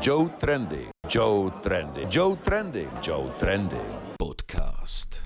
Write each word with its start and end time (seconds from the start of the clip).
Joe 0.00 0.32
Trendy. 0.40 0.88
Joe 1.12 1.52
Trendy. 1.60 2.08
Joe 2.08 2.32
Trendy. 2.40 2.88
Joe 3.04 3.28
Trendy. 3.36 3.76
Podcast. 4.16 5.20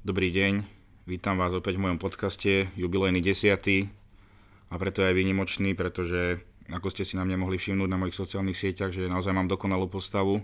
Dobrý 0.00 0.32
deň, 0.32 0.64
vítam 1.04 1.36
vás 1.36 1.52
opäť 1.52 1.76
v 1.76 1.84
mojom 1.84 2.00
podcaste, 2.00 2.72
jubilejný 2.72 3.20
desiatý 3.20 3.92
a 4.72 4.80
preto 4.80 5.04
aj 5.04 5.12
výnimočný, 5.12 5.76
pretože 5.76 6.40
ako 6.72 6.88
ste 6.88 7.04
si 7.04 7.20
na 7.20 7.28
mňa 7.28 7.36
mohli 7.36 7.60
všimnúť 7.60 7.84
na 7.84 8.00
mojich 8.00 8.16
sociálnych 8.16 8.56
sieťach, 8.56 8.96
že 8.96 9.12
naozaj 9.12 9.36
mám 9.36 9.52
dokonalú 9.52 9.92
postavu. 9.92 10.40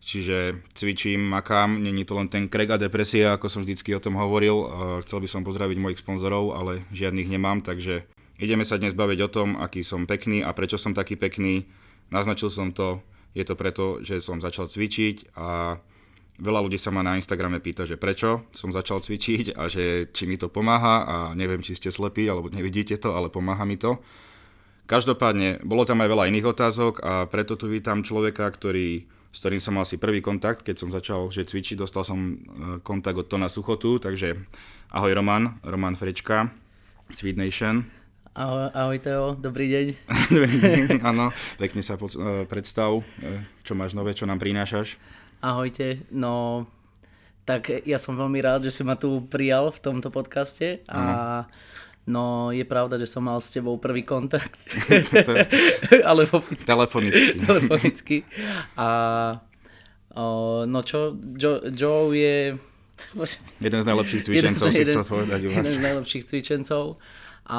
Čiže 0.00 0.64
cvičím, 0.72 1.20
makám, 1.20 1.84
není 1.84 2.08
to 2.08 2.16
len 2.16 2.32
ten 2.32 2.48
krek 2.48 2.72
a 2.72 2.80
depresia, 2.80 3.36
ako 3.36 3.52
som 3.52 3.60
vždycky 3.60 3.92
o 3.92 4.00
tom 4.00 4.16
hovoril. 4.16 4.72
Chcel 5.04 5.20
by 5.20 5.28
som 5.28 5.44
pozdraviť 5.44 5.76
mojich 5.76 6.00
sponzorov, 6.00 6.56
ale 6.56 6.88
žiadnych 6.96 7.28
nemám, 7.28 7.60
takže 7.60 8.08
ideme 8.40 8.64
sa 8.64 8.80
dnes 8.80 8.96
baviť 8.96 9.20
o 9.20 9.28
tom, 9.28 9.60
aký 9.60 9.84
som 9.84 10.08
pekný 10.08 10.40
a 10.40 10.56
prečo 10.56 10.80
som 10.80 10.96
taký 10.96 11.20
pekný. 11.20 11.68
Naznačil 12.12 12.52
som 12.52 12.76
to, 12.76 13.00
je 13.32 13.40
to 13.48 13.56
preto, 13.56 14.04
že 14.04 14.20
som 14.20 14.36
začal 14.36 14.68
cvičiť 14.68 15.32
a 15.32 15.80
veľa 16.36 16.60
ľudí 16.68 16.76
sa 16.76 16.92
ma 16.92 17.00
na 17.00 17.16
Instagrame 17.16 17.64
pýta, 17.64 17.88
že 17.88 17.96
prečo 17.96 18.44
som 18.52 18.68
začal 18.68 19.00
cvičiť 19.00 19.56
a 19.56 19.72
že 19.72 20.12
či 20.12 20.28
mi 20.28 20.36
to 20.36 20.52
pomáha 20.52 21.08
a 21.08 21.16
neviem, 21.32 21.64
či 21.64 21.72
ste 21.72 21.88
slepí 21.88 22.28
alebo 22.28 22.52
nevidíte 22.52 23.00
to, 23.00 23.16
ale 23.16 23.32
pomáha 23.32 23.64
mi 23.64 23.80
to. 23.80 23.96
Každopádne, 24.84 25.64
bolo 25.64 25.88
tam 25.88 26.04
aj 26.04 26.12
veľa 26.12 26.28
iných 26.28 26.46
otázok 26.52 26.94
a 27.00 27.12
preto 27.24 27.56
tu 27.56 27.70
vítam 27.72 28.04
človeka, 28.04 28.44
ktorý, 28.44 29.08
s 29.32 29.38
ktorým 29.40 29.62
som 29.62 29.78
mal 29.78 29.88
si 29.88 29.96
prvý 29.96 30.20
kontakt, 30.20 30.66
keď 30.66 30.76
som 30.76 30.92
začal 30.92 31.32
že 31.32 31.48
cvičiť, 31.48 31.80
dostal 31.80 32.04
som 32.04 32.18
e, 32.18 32.34
kontakt 32.84 33.16
od 33.16 33.30
Tona 33.30 33.48
Suchotu, 33.48 33.96
takže 34.02 34.36
ahoj 34.92 35.12
Roman, 35.16 35.56
Roman 35.64 35.96
Frička, 35.96 36.52
Sweet 37.08 37.40
Nation. 37.40 38.01
Ahoj, 38.32 38.72
ahoj 38.72 38.96
Teo, 38.96 39.36
dobrý 39.36 39.68
deň. 39.68 39.86
Áno, 41.12 41.36
pekne 41.60 41.84
sa 41.84 42.00
pod, 42.00 42.16
uh, 42.16 42.48
predstav, 42.48 43.04
uh, 43.04 43.04
čo 43.60 43.76
máš 43.76 43.92
nové, 43.92 44.16
čo 44.16 44.24
nám 44.24 44.40
prinášaš. 44.40 44.96
Ahojte, 45.44 46.08
no 46.08 46.64
tak 47.44 47.68
ja 47.84 48.00
som 48.00 48.16
veľmi 48.16 48.40
rád, 48.40 48.64
že 48.64 48.72
si 48.72 48.88
ma 48.88 48.96
tu 48.96 49.28
prijal 49.28 49.68
v 49.68 49.84
tomto 49.84 50.08
podcaste 50.08 50.80
a 50.88 51.44
no 52.08 52.48
je 52.56 52.64
pravda, 52.64 52.96
že 52.96 53.04
som 53.04 53.20
mal 53.20 53.36
s 53.36 53.52
tebou 53.52 53.76
prvý 53.76 54.00
kontakt. 54.00 54.56
Alebo 56.08 56.40
telefonicky. 56.64 57.36
telefonicky. 57.36 58.16
A 58.80 58.88
o, 60.16 60.64
no 60.64 60.80
čo, 60.80 61.20
Joe, 61.36 61.68
Joe 61.68 62.16
je... 62.16 62.56
Jeden 63.60 63.80
z 63.84 63.86
najlepších 63.92 64.24
cvičencov 64.24 64.72
jeden, 64.72 64.88
si 64.88 64.88
chcel 64.88 65.04
povedať. 65.04 65.52
Jeden 65.52 65.68
z 65.68 65.84
najlepších 65.84 66.24
cvičencov 66.24 66.96
a 67.42 67.58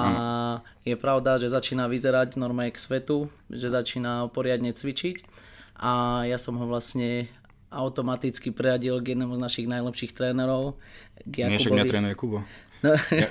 je 0.88 0.96
pravda, 0.96 1.36
že 1.36 1.52
začína 1.52 1.92
vyzerať 1.92 2.40
normálne 2.40 2.72
k 2.72 2.80
svetu, 2.80 3.28
že 3.52 3.68
začína 3.68 4.32
poriadne 4.32 4.72
cvičiť 4.72 5.28
a 5.76 6.24
ja 6.24 6.40
som 6.40 6.56
ho 6.56 6.66
vlastne 6.66 7.28
automaticky 7.74 8.54
preradil 8.54 9.02
k 9.02 9.18
jednému 9.18 9.34
z 9.36 9.42
našich 9.42 9.68
najlepších 9.68 10.14
trénerov. 10.14 10.78
K 11.26 11.50
nie, 11.50 11.60
však 11.60 11.74
mňa 11.74 11.90
trénuje 11.90 12.16
Kubo. 12.16 12.46
No. 12.86 12.94
Ja, 13.10 13.28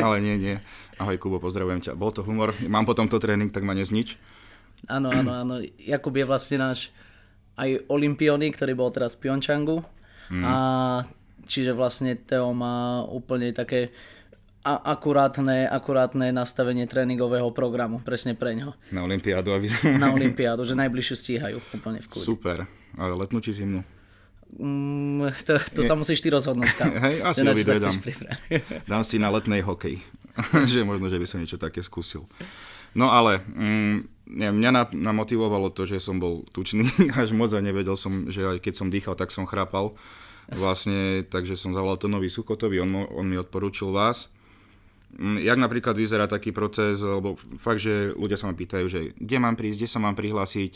ale 0.06 0.22
nie, 0.22 0.36
nie. 0.38 0.56
Ahoj 0.96 1.18
Kubo, 1.18 1.42
pozdravujem 1.42 1.82
ťa. 1.82 1.98
Bol 1.98 2.14
to 2.14 2.22
humor. 2.22 2.54
Mám 2.64 2.86
potom 2.86 3.10
to 3.10 3.18
tréning, 3.18 3.50
tak 3.50 3.66
ma 3.66 3.74
neznič. 3.74 4.16
Áno, 4.86 5.10
áno, 5.10 5.32
áno. 5.34 5.54
Jakub 5.80 6.14
je 6.14 6.24
vlastne 6.28 6.60
náš 6.60 6.94
aj 7.56 7.86
olimpiónik, 7.90 8.54
ktorý 8.54 8.72
bol 8.78 8.90
teraz 8.94 9.16
v 9.16 9.26
Pyeongchangu. 9.26 9.82
Mm. 10.30 10.44
A 10.44 10.54
čiže 11.48 11.76
vlastne 11.76 12.16
Teo 12.16 12.52
má 12.52 13.04
úplne 13.08 13.52
také 13.52 13.92
a 14.64 14.96
akurátne, 14.96 15.68
akurátne 15.68 16.32
nastavenie 16.32 16.88
tréningového 16.88 17.52
programu, 17.52 18.00
presne 18.00 18.32
pre 18.32 18.56
ňo. 18.56 18.72
Na 18.88 19.04
Olympiádu. 19.04 19.52
Aby... 19.52 19.68
Na 20.00 20.08
Olympiádu, 20.08 20.64
že 20.64 20.72
najbližšiu 20.72 21.14
stíhajú 21.20 21.56
úplne 21.76 22.00
v 22.00 22.08
kľude. 22.08 22.24
Super. 22.24 22.58
Ale 22.96 23.12
letnú 23.12 23.44
či 23.44 23.52
zimnú? 23.52 23.84
Mm, 24.56 25.36
to, 25.44 25.60
to 25.76 25.80
sa 25.84 25.92
musíš 25.92 26.24
ty 26.24 26.32
rozhodnúť 26.32 26.72
tam. 26.80 26.96
Hej, 27.04 27.16
asi 27.20 27.44
obidve 27.44 27.76
dám. 27.76 27.96
dám 28.90 29.04
si 29.04 29.20
na 29.20 29.28
letnej 29.28 29.60
hokej. 29.60 30.00
že 30.72 30.80
možno, 30.82 31.12
že 31.12 31.20
by 31.20 31.26
som 31.28 31.38
niečo 31.44 31.60
také 31.60 31.84
skúsil. 31.84 32.24
No 32.96 33.12
ale 33.12 33.44
mm, 33.44 33.96
nie, 34.32 34.48
mňa 34.48 34.96
namotivovalo 34.96 35.76
to, 35.76 35.84
že 35.84 36.00
som 36.00 36.16
bol 36.16 36.46
tučný 36.56 36.88
až 37.20 37.36
moc 37.36 37.52
a 37.52 37.60
nevedel 37.60 38.00
som, 38.00 38.32
že 38.32 38.40
aj 38.48 38.64
keď 38.64 38.74
som 38.80 38.88
dýchal, 38.88 39.12
tak 39.12 39.28
som 39.28 39.44
chrápal. 39.44 39.92
Vlastne, 40.48 41.24
takže 41.24 41.56
som 41.56 41.72
zavolal 41.72 41.96
to 41.96 42.08
nový 42.08 42.28
Sukotovi, 42.28 42.76
on, 42.76 43.08
on 43.12 43.24
mi 43.24 43.40
odporúčil 43.40 43.92
vás 43.92 44.28
jak 45.18 45.58
napríklad 45.58 45.94
vyzerá 45.94 46.26
taký 46.26 46.50
proces, 46.50 46.98
lebo 46.98 47.38
fakt, 47.58 47.82
že 47.82 48.10
ľudia 48.18 48.34
sa 48.34 48.50
ma 48.50 48.54
pýtajú, 48.58 48.86
že 48.90 49.00
kde 49.14 49.36
mám 49.38 49.54
prísť, 49.54 49.78
kde 49.84 49.90
sa 49.90 50.02
mám 50.02 50.18
prihlásiť, 50.18 50.72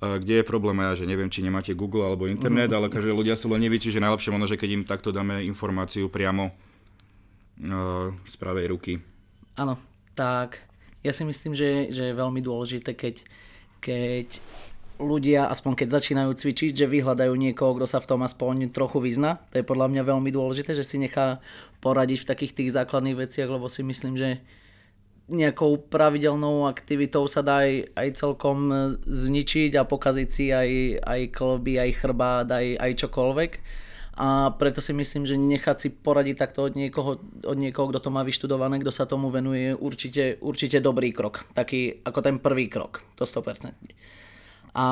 kde 0.00 0.40
je 0.40 0.44
problém, 0.46 0.80
ja 0.80 0.96
že 0.96 1.04
neviem, 1.04 1.28
či 1.28 1.44
nemáte 1.44 1.76
Google 1.76 2.08
alebo 2.08 2.24
internet, 2.24 2.72
mm-hmm. 2.72 2.88
ale 2.88 2.94
každé 2.94 3.12
ľudia 3.12 3.36
sú 3.36 3.52
leniví, 3.52 3.76
čiže 3.76 4.00
najlepšie 4.00 4.32
možno, 4.32 4.48
že 4.48 4.56
keď 4.56 4.70
im 4.72 4.84
takto 4.88 5.12
dáme 5.12 5.44
informáciu 5.44 6.08
priamo 6.08 6.48
uh, 6.48 8.08
z 8.24 8.34
pravej 8.40 8.72
ruky. 8.72 8.96
Áno, 9.60 9.76
tak 10.16 10.56
ja 11.04 11.12
si 11.12 11.26
myslím, 11.28 11.52
že, 11.52 11.92
že 11.92 12.10
je 12.10 12.14
veľmi 12.16 12.40
dôležité, 12.40 12.96
keď, 12.96 13.20
keď 13.84 14.40
ľudia, 15.00 15.48
aspoň 15.48 15.72
keď 15.80 15.88
začínajú 15.96 16.30
cvičiť, 16.36 16.76
že 16.76 16.86
vyhľadajú 16.86 17.32
niekoho, 17.32 17.74
kto 17.80 17.86
sa 17.88 17.98
v 17.98 18.08
tom 18.12 18.20
aspoň 18.20 18.68
trochu 18.70 19.00
vyzna. 19.00 19.40
To 19.50 19.58
je 19.58 19.66
podľa 19.66 19.88
mňa 19.88 20.02
veľmi 20.04 20.30
dôležité, 20.30 20.76
že 20.76 20.84
si 20.84 21.00
nechá 21.00 21.40
poradiť 21.80 22.22
v 22.22 22.28
takých 22.28 22.52
tých 22.52 22.70
základných 22.76 23.16
veciach, 23.16 23.48
lebo 23.48 23.66
si 23.66 23.80
myslím, 23.80 24.20
že 24.20 24.44
nejakou 25.30 25.78
pravidelnou 25.88 26.66
aktivitou 26.66 27.24
sa 27.30 27.40
dá 27.40 27.62
aj, 27.64 27.94
aj 27.94 28.08
celkom 28.18 28.58
zničiť 29.06 29.78
a 29.78 29.86
pokaziť 29.86 30.28
si 30.28 30.50
aj, 30.50 30.70
aj 31.06 31.20
klby, 31.30 31.78
aj 31.78 31.90
chrbát, 32.02 32.46
aj, 32.50 32.66
aj 32.76 32.92
čokoľvek. 33.06 33.52
A 34.20 34.52
preto 34.52 34.84
si 34.84 34.92
myslím, 34.92 35.24
že 35.24 35.40
nechať 35.40 35.76
si 35.80 35.88
poradiť 35.88 36.36
takto 36.36 36.68
od 36.68 36.76
niekoho, 36.76 37.24
od 37.40 37.56
niekoho, 37.56 37.88
kto 37.88 38.04
to 38.04 38.10
má 38.12 38.20
vyštudované, 38.20 38.76
kto 38.82 38.92
sa 38.92 39.08
tomu 39.08 39.32
venuje, 39.32 39.72
určite, 39.72 40.36
určite 40.44 40.82
dobrý 40.84 41.08
krok. 41.14 41.48
Taký 41.56 42.04
ako 42.04 42.20
ten 42.20 42.36
prvý 42.36 42.68
krok, 42.68 43.00
to 43.16 43.24
100%. 43.24 44.19
A 44.74 44.86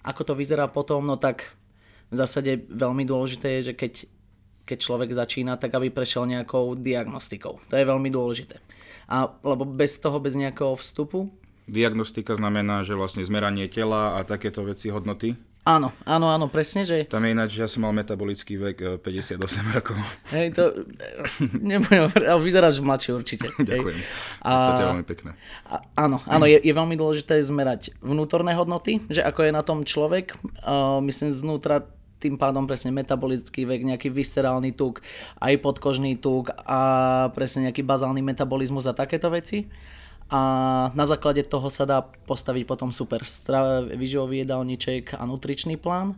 ako 0.00 0.22
to 0.32 0.34
vyzerá 0.36 0.68
potom, 0.68 1.04
no 1.04 1.16
tak 1.20 1.56
v 2.10 2.16
zásade 2.18 2.66
veľmi 2.68 3.06
dôležité 3.06 3.60
je, 3.60 3.72
že 3.72 3.74
keď, 3.76 3.92
keď 4.66 4.78
človek 4.80 5.10
začína, 5.14 5.60
tak 5.60 5.76
aby 5.76 5.92
prešiel 5.92 6.26
nejakou 6.26 6.74
diagnostikou. 6.74 7.60
To 7.70 7.74
je 7.76 7.84
veľmi 7.86 8.10
dôležité. 8.10 8.58
A, 9.10 9.30
lebo 9.42 9.66
bez 9.66 9.98
toho, 9.98 10.18
bez 10.22 10.34
nejakého 10.38 10.74
vstupu... 10.78 11.30
Diagnostika 11.70 12.34
znamená, 12.34 12.82
že 12.82 12.98
vlastne 12.98 13.22
zmeranie 13.22 13.70
tela 13.70 14.18
a 14.18 14.26
takéto 14.26 14.66
veci, 14.66 14.90
hodnoty? 14.90 15.38
Áno, 15.70 15.94
áno, 16.02 16.26
áno, 16.26 16.46
presne, 16.50 16.82
že... 16.82 17.06
Tam 17.06 17.22
je 17.22 17.30
ináč, 17.30 17.54
ja 17.54 17.70
som 17.70 17.86
mal 17.86 17.94
metabolický 17.94 18.58
vek 18.58 19.06
58 19.06 19.38
eh, 19.38 19.70
rokov. 19.78 19.96
Hej, 20.34 20.46
to... 20.58 20.62
Nebudem, 21.62 22.10
ale 22.10 22.42
vyzeráš 22.42 22.82
mladšie 22.82 23.10
určite. 23.14 23.46
Ďakujem. 23.54 23.98
A, 24.42 24.50
to 24.74 24.82
je 24.82 24.90
veľmi 24.90 25.06
pekné. 25.06 25.30
A, 25.70 25.86
áno, 25.94 26.18
áno, 26.26 26.44
je, 26.50 26.58
je 26.58 26.72
veľmi 26.74 26.98
dôležité 26.98 27.38
zmerať 27.38 27.94
vnútorné 28.02 28.58
hodnoty, 28.58 28.98
že 29.06 29.22
ako 29.22 29.46
je 29.46 29.52
na 29.54 29.62
tom 29.62 29.86
človek, 29.86 30.34
uh, 30.66 30.98
myslím 31.06 31.30
znútra 31.30 31.86
tým 32.20 32.36
pádom 32.36 32.68
presne 32.68 32.92
metabolický 32.92 33.64
vek, 33.64 33.80
nejaký 33.94 34.12
viscerálny 34.12 34.76
tuk, 34.76 35.00
aj 35.40 35.56
podkožný 35.64 36.20
tuk 36.20 36.52
a 36.52 36.80
presne 37.32 37.70
nejaký 37.70 37.80
bazálny 37.80 38.20
metabolizmus 38.20 38.84
a 38.84 38.92
takéto 38.92 39.32
veci 39.32 39.70
a 40.30 40.40
na 40.94 41.04
základe 41.10 41.42
toho 41.42 41.66
sa 41.68 41.82
dá 41.82 42.06
postaviť 42.06 42.62
potom 42.62 42.94
super 42.94 43.26
výživový 43.90 44.46
jedálniček 44.46 45.18
a 45.18 45.26
nutričný 45.26 45.74
plán 45.74 46.14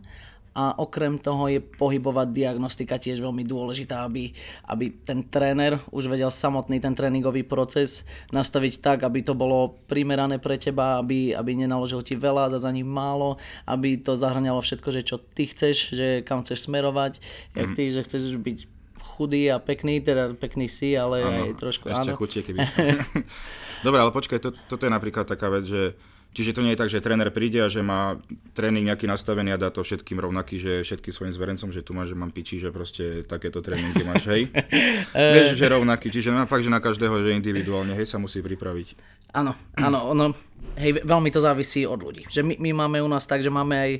a 0.53 0.77
okrem 0.77 1.17
toho 1.17 1.49
je 1.49 1.57
pohybová 1.57 2.29
diagnostika 2.29 3.01
tiež 3.01 3.17
veľmi 3.17 3.41
dôležitá, 3.41 4.05
aby, 4.05 4.29
aby 4.69 4.93
ten 5.01 5.25
tréner 5.25 5.81
už 5.89 6.05
vedel 6.05 6.29
samotný 6.29 6.77
ten 6.77 6.93
tréningový 6.93 7.41
proces 7.41 8.05
nastaviť 8.29 8.73
tak, 8.77 9.01
aby 9.01 9.25
to 9.25 9.33
bolo 9.33 9.81
primerané 9.89 10.37
pre 10.37 10.61
teba, 10.61 11.01
aby, 11.01 11.33
aby 11.33 11.57
nenaložil 11.57 12.05
ti 12.05 12.13
veľa, 12.13 12.53
za 12.53 12.61
za 12.63 12.71
ním 12.71 12.85
málo, 12.85 13.41
aby 13.65 13.97
to 13.97 14.13
zahrňalo 14.13 14.61
všetko, 14.61 14.89
že 14.93 15.01
čo 15.01 15.17
ty 15.17 15.49
chceš, 15.49 15.91
že 15.91 16.07
kam 16.21 16.45
chceš 16.45 16.69
smerovať, 16.69 17.17
mm. 17.17 17.23
jak 17.57 17.67
mhm. 17.73 17.75
ty, 17.75 17.83
že 17.89 18.05
chceš 18.05 18.37
byť 18.37 18.57
chudý 19.13 19.53
a 19.53 19.61
pekný, 19.61 20.01
teda 20.01 20.33
pekný 20.33 20.65
si, 20.65 20.97
ale 20.97 21.21
ano, 21.21 21.41
aj 21.45 21.51
trošku 21.61 21.85
ešte 21.93 22.11
áno. 22.11 22.17
chutie, 22.17 22.41
keby 22.41 22.65
Dobre, 23.85 23.99
ale 24.01 24.09
počkaj, 24.09 24.39
to, 24.41 24.49
toto 24.65 24.89
je 24.89 24.91
napríklad 24.91 25.29
taká 25.29 25.53
vec, 25.53 25.69
že 25.69 25.93
Čiže 26.33 26.57
to 26.57 26.65
nie 26.65 26.73
je 26.73 26.81
tak, 26.81 26.89
že 26.89 26.97
tréner 26.97 27.29
príde 27.29 27.61
a 27.61 27.69
že 27.69 27.85
má 27.85 28.17
tréning 28.57 28.89
nejaký 28.89 29.05
nastavený 29.05 29.53
a 29.53 29.61
dá 29.61 29.69
to 29.69 29.85
všetkým 29.85 30.17
rovnaký, 30.17 30.57
že 30.57 30.81
všetkým 30.81 31.13
svojim 31.13 31.33
zverencom, 31.37 31.69
že 31.69 31.85
tu 31.85 31.93
máš, 31.93 32.09
že 32.09 32.17
mám 32.17 32.33
piči, 32.33 32.57
že 32.57 32.73
proste 32.73 33.21
takéto 33.21 33.61
tréningy 33.61 34.01
máš, 34.01 34.25
hej? 34.33 34.49
Vieš, 35.13 35.53
že 35.53 35.65
rovnaký, 35.69 36.09
čiže 36.09 36.33
na 36.33 36.49
fakt, 36.49 36.65
že 36.65 36.73
na 36.73 36.81
každého, 36.81 37.21
že 37.21 37.37
individuálne, 37.37 37.93
hej, 37.93 38.09
sa 38.09 38.17
musí 38.17 38.41
pripraviť. 38.41 38.97
Áno, 39.37 39.53
áno, 39.77 40.09
ono, 40.09 40.33
hej, 40.73 41.05
veľmi 41.05 41.29
to 41.29 41.37
závisí 41.37 41.85
od 41.85 42.01
ľudí. 42.01 42.25
Že 42.25 42.49
my, 42.49 42.53
my 42.57 42.69
máme 42.81 42.97
u 43.05 43.09
nás 43.09 43.29
tak, 43.29 43.45
že 43.45 43.53
máme 43.53 43.77
aj 43.77 43.91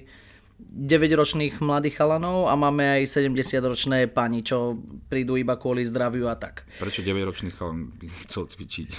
9-ročných 0.71 1.59
mladých 1.59 1.99
chalanov 1.99 2.47
a 2.47 2.53
máme 2.55 3.01
aj 3.01 3.19
70-ročné 3.19 4.07
pani, 4.09 4.41
čo 4.41 4.79
prídu 5.11 5.35
iba 5.35 5.59
kvôli 5.59 5.83
zdraviu 5.83 6.31
a 6.31 6.35
tak. 6.39 6.63
Prečo 6.79 7.03
9-ročný 7.03 7.51
chalan 7.53 7.91
by 7.99 8.07
chcel 8.27 8.47
cvičiť? 8.47 8.89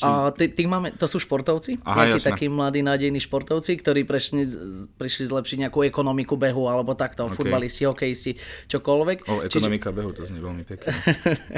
Či... 0.00 0.06
A 0.08 0.32
ty, 0.32 0.48
ty 0.48 0.64
máme, 0.64 0.96
to 0.96 1.04
sú 1.04 1.20
športovci? 1.20 1.76
Aha, 1.84 2.08
Nejakí 2.08 2.24
jasné. 2.24 2.30
takí 2.32 2.46
mladí, 2.48 2.80
nádejní 2.80 3.20
športovci, 3.20 3.76
ktorí 3.76 4.08
prešli, 4.08 4.48
prišli 4.96 5.28
zlepšiť 5.28 5.56
nejakú 5.68 5.84
ekonomiku 5.84 6.40
behu 6.40 6.72
alebo 6.72 6.96
takto, 6.96 7.28
okay. 7.28 7.36
futbalisti, 7.36 7.84
hokejisti, 7.84 8.32
čokoľvek. 8.72 9.28
O, 9.28 9.44
ekonomika 9.44 9.92
behu, 9.92 10.16
to 10.16 10.24
znie 10.24 10.40
veľmi 10.40 10.64
pekne. 10.64 10.96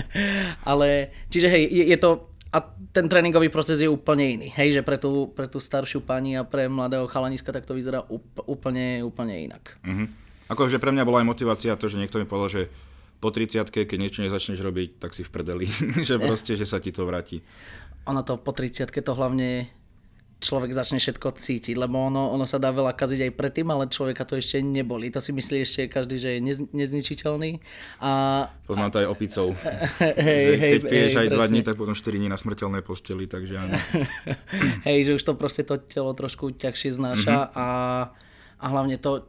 Ale, 0.70 1.14
čiže 1.31 1.46
hej, 1.55 1.70
je, 1.70 1.84
je 1.94 1.99
to, 2.02 2.31
a 2.52 2.58
ten 2.93 3.08
tréningový 3.08 3.49
proces 3.49 3.81
je 3.81 3.88
úplne 3.88 4.28
iný, 4.28 4.49
hej, 4.52 4.76
že 4.76 4.82
pre 4.84 5.00
tú, 5.00 5.32
pre 5.32 5.49
tú 5.49 5.56
staršiu 5.56 6.04
pani 6.04 6.37
a 6.37 6.44
pre 6.44 6.69
mladého 6.69 7.08
chalaniska 7.08 7.49
tak 7.49 7.64
to 7.64 7.72
vyzerá 7.72 8.04
úplne, 8.44 9.00
úplne 9.00 9.49
inak. 9.49 9.81
Mhm. 9.82 10.20
Akože 10.52 10.76
pre 10.76 10.93
mňa 10.93 11.08
bola 11.08 11.25
aj 11.25 11.32
motivácia 11.32 11.72
to, 11.81 11.88
že 11.88 11.96
niekto 11.96 12.20
mi 12.20 12.28
povedal, 12.28 12.52
že 12.52 12.62
po 13.25 13.32
30 13.32 13.72
keď 13.72 13.96
niečo 13.96 14.20
nezačneš 14.20 14.60
robiť, 14.60 15.00
tak 15.00 15.16
si 15.16 15.25
v 15.25 15.32
prdeli. 15.32 15.64
že 16.08 16.20
proste, 16.20 16.60
že 16.60 16.69
sa 16.69 16.76
ti 16.76 16.93
to 16.93 17.08
vráti. 17.08 17.40
Ono 18.04 18.20
to 18.20 18.37
po 18.37 18.52
30 18.52 18.93
to 18.93 19.12
hlavne 19.16 19.70
človek 20.43 20.75
začne 20.75 20.99
všetko 20.99 21.39
cítiť, 21.39 21.79
lebo 21.79 22.03
ono, 22.03 22.35
ono 22.35 22.43
sa 22.43 22.59
dá 22.59 22.69
veľa 22.69 22.93
kaziť 22.93 23.31
aj 23.31 23.33
predtým, 23.33 23.71
ale 23.71 23.87
človeka 23.87 24.27
to 24.27 24.35
ešte 24.35 24.59
neboli. 24.59 25.09
To 25.09 25.23
si 25.23 25.31
myslí 25.31 25.56
ešte 25.62 25.83
každý, 25.87 26.19
že 26.19 26.29
je 26.37 26.41
nez, 26.43 26.59
nezničiteľný. 26.75 27.62
A 28.03 28.11
Poznám 28.67 28.91
to 28.91 28.99
aj 28.99 29.09
opicov. 29.09 29.55
hej, 30.03 30.47
hej, 30.59 30.71
keď 30.77 30.83
piješ 30.83 31.12
hej, 31.15 31.21
aj 31.23 31.29
dva 31.31 31.44
dní, 31.47 31.61
tak 31.62 31.79
potom 31.79 31.94
4 31.94 32.19
dní 32.19 32.27
na 32.27 32.37
smrteľnej 32.37 32.83
posteli, 32.83 33.31
takže 33.31 33.55
áno. 33.55 33.79
hej, 34.91 34.99
že 35.06 35.12
už 35.15 35.23
to 35.23 35.33
proste 35.39 35.62
to 35.62 35.79
telo 35.79 36.11
trošku 36.12 36.50
ťažšie 36.50 36.91
znáša 36.93 37.37
Mhm. 37.49 37.55
a, 37.55 37.67
a 38.59 38.67
hlavne 38.67 38.99
to 38.99 39.23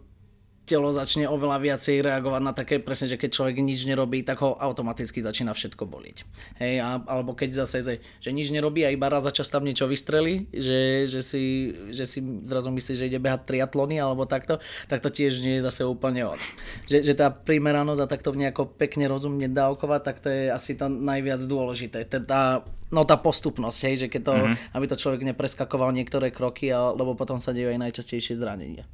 telo 0.63 0.87
začne 0.95 1.27
oveľa 1.27 1.59
viacej 1.59 1.99
reagovať 1.99 2.41
na 2.41 2.55
také 2.55 2.79
presne, 2.79 3.11
že 3.11 3.19
keď 3.19 3.29
človek 3.35 3.59
nič 3.59 3.83
nerobí, 3.83 4.23
tak 4.23 4.39
ho 4.39 4.55
automaticky 4.55 5.19
začína 5.19 5.51
všetko 5.51 5.83
boliť. 5.83 6.17
Hej, 6.63 6.75
a, 6.79 7.03
alebo 7.03 7.35
keď 7.35 7.67
zase, 7.67 7.83
že, 7.83 7.95
že 8.23 8.29
nič 8.31 8.47
nerobí 8.47 8.87
a 8.87 8.93
iba 8.95 9.11
raz 9.11 9.27
za 9.27 9.35
čas 9.35 9.51
tam 9.51 9.67
niečo 9.67 9.91
vystrelí, 9.91 10.47
že, 10.55 11.11
že, 11.11 11.19
si, 11.19 11.43
že 11.91 12.07
si 12.07 12.23
zrazu 12.47 12.71
myslí, 12.71 12.93
že 12.95 13.07
ide 13.11 13.19
behať 13.19 13.43
triatlony 13.43 13.99
alebo 13.99 14.23
takto, 14.23 14.63
tak 14.87 15.03
to 15.03 15.11
tiež 15.11 15.43
nie 15.43 15.59
je 15.59 15.67
zase 15.67 15.83
úplne 15.83 16.31
on. 16.31 16.39
Že, 16.87 17.11
že 17.11 17.13
tá 17.19 17.27
primeranosť 17.27 18.01
a 18.01 18.07
takto 18.07 18.31
nejako 18.31 18.71
pekne 18.79 19.11
rozumne 19.11 19.51
dávkovať, 19.51 20.01
tak 20.01 20.17
to 20.23 20.31
je 20.31 20.47
asi 20.47 20.79
to 20.79 20.87
najviac 20.87 21.43
dôležité. 21.43 22.07
Tá, 22.07 22.63
no 22.87 23.03
tá 23.03 23.19
postupnosť, 23.19 23.79
hej, 23.91 23.95
že 24.05 24.07
keď 24.07 24.21
to, 24.23 24.33
mm-hmm. 24.39 24.75
aby 24.79 24.85
to 24.87 24.95
človek 24.95 25.21
nepreskakoval 25.27 25.91
niektoré 25.91 26.31
kroky, 26.31 26.71
lebo 26.71 27.19
potom 27.19 27.35
sa 27.43 27.51
dejú 27.51 27.67
aj 27.67 27.83
najčastejšie 27.83 28.39
zranenia. 28.39 28.87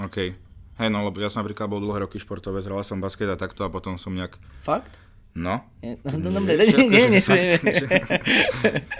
OK. 0.00 0.49
Hej, 0.80 0.88
no, 0.88 1.04
lebo 1.04 1.20
ja 1.20 1.28
som 1.28 1.44
napríklad 1.44 1.68
bol 1.68 1.78
dlhé 1.78 2.02
roky 2.02 2.16
športovec, 2.16 2.64
hral 2.64 2.80
som 2.80 2.98
basket 2.98 3.28
a 3.28 3.36
takto 3.36 3.62
a 3.62 3.68
potom 3.68 4.00
som 4.00 4.16
nejak, 4.16 4.40
Fakt? 4.64 4.88
no, 5.36 5.60
Nie, 5.84 6.00
no, 6.08 6.32
dobre, 6.32 6.56
nie, 6.56 6.72
nie, 6.72 6.88
nie, 6.88 7.06
nie, 7.12 7.22
Fakt, 7.22 7.60
nie. 7.60 7.76
že- 7.76 8.00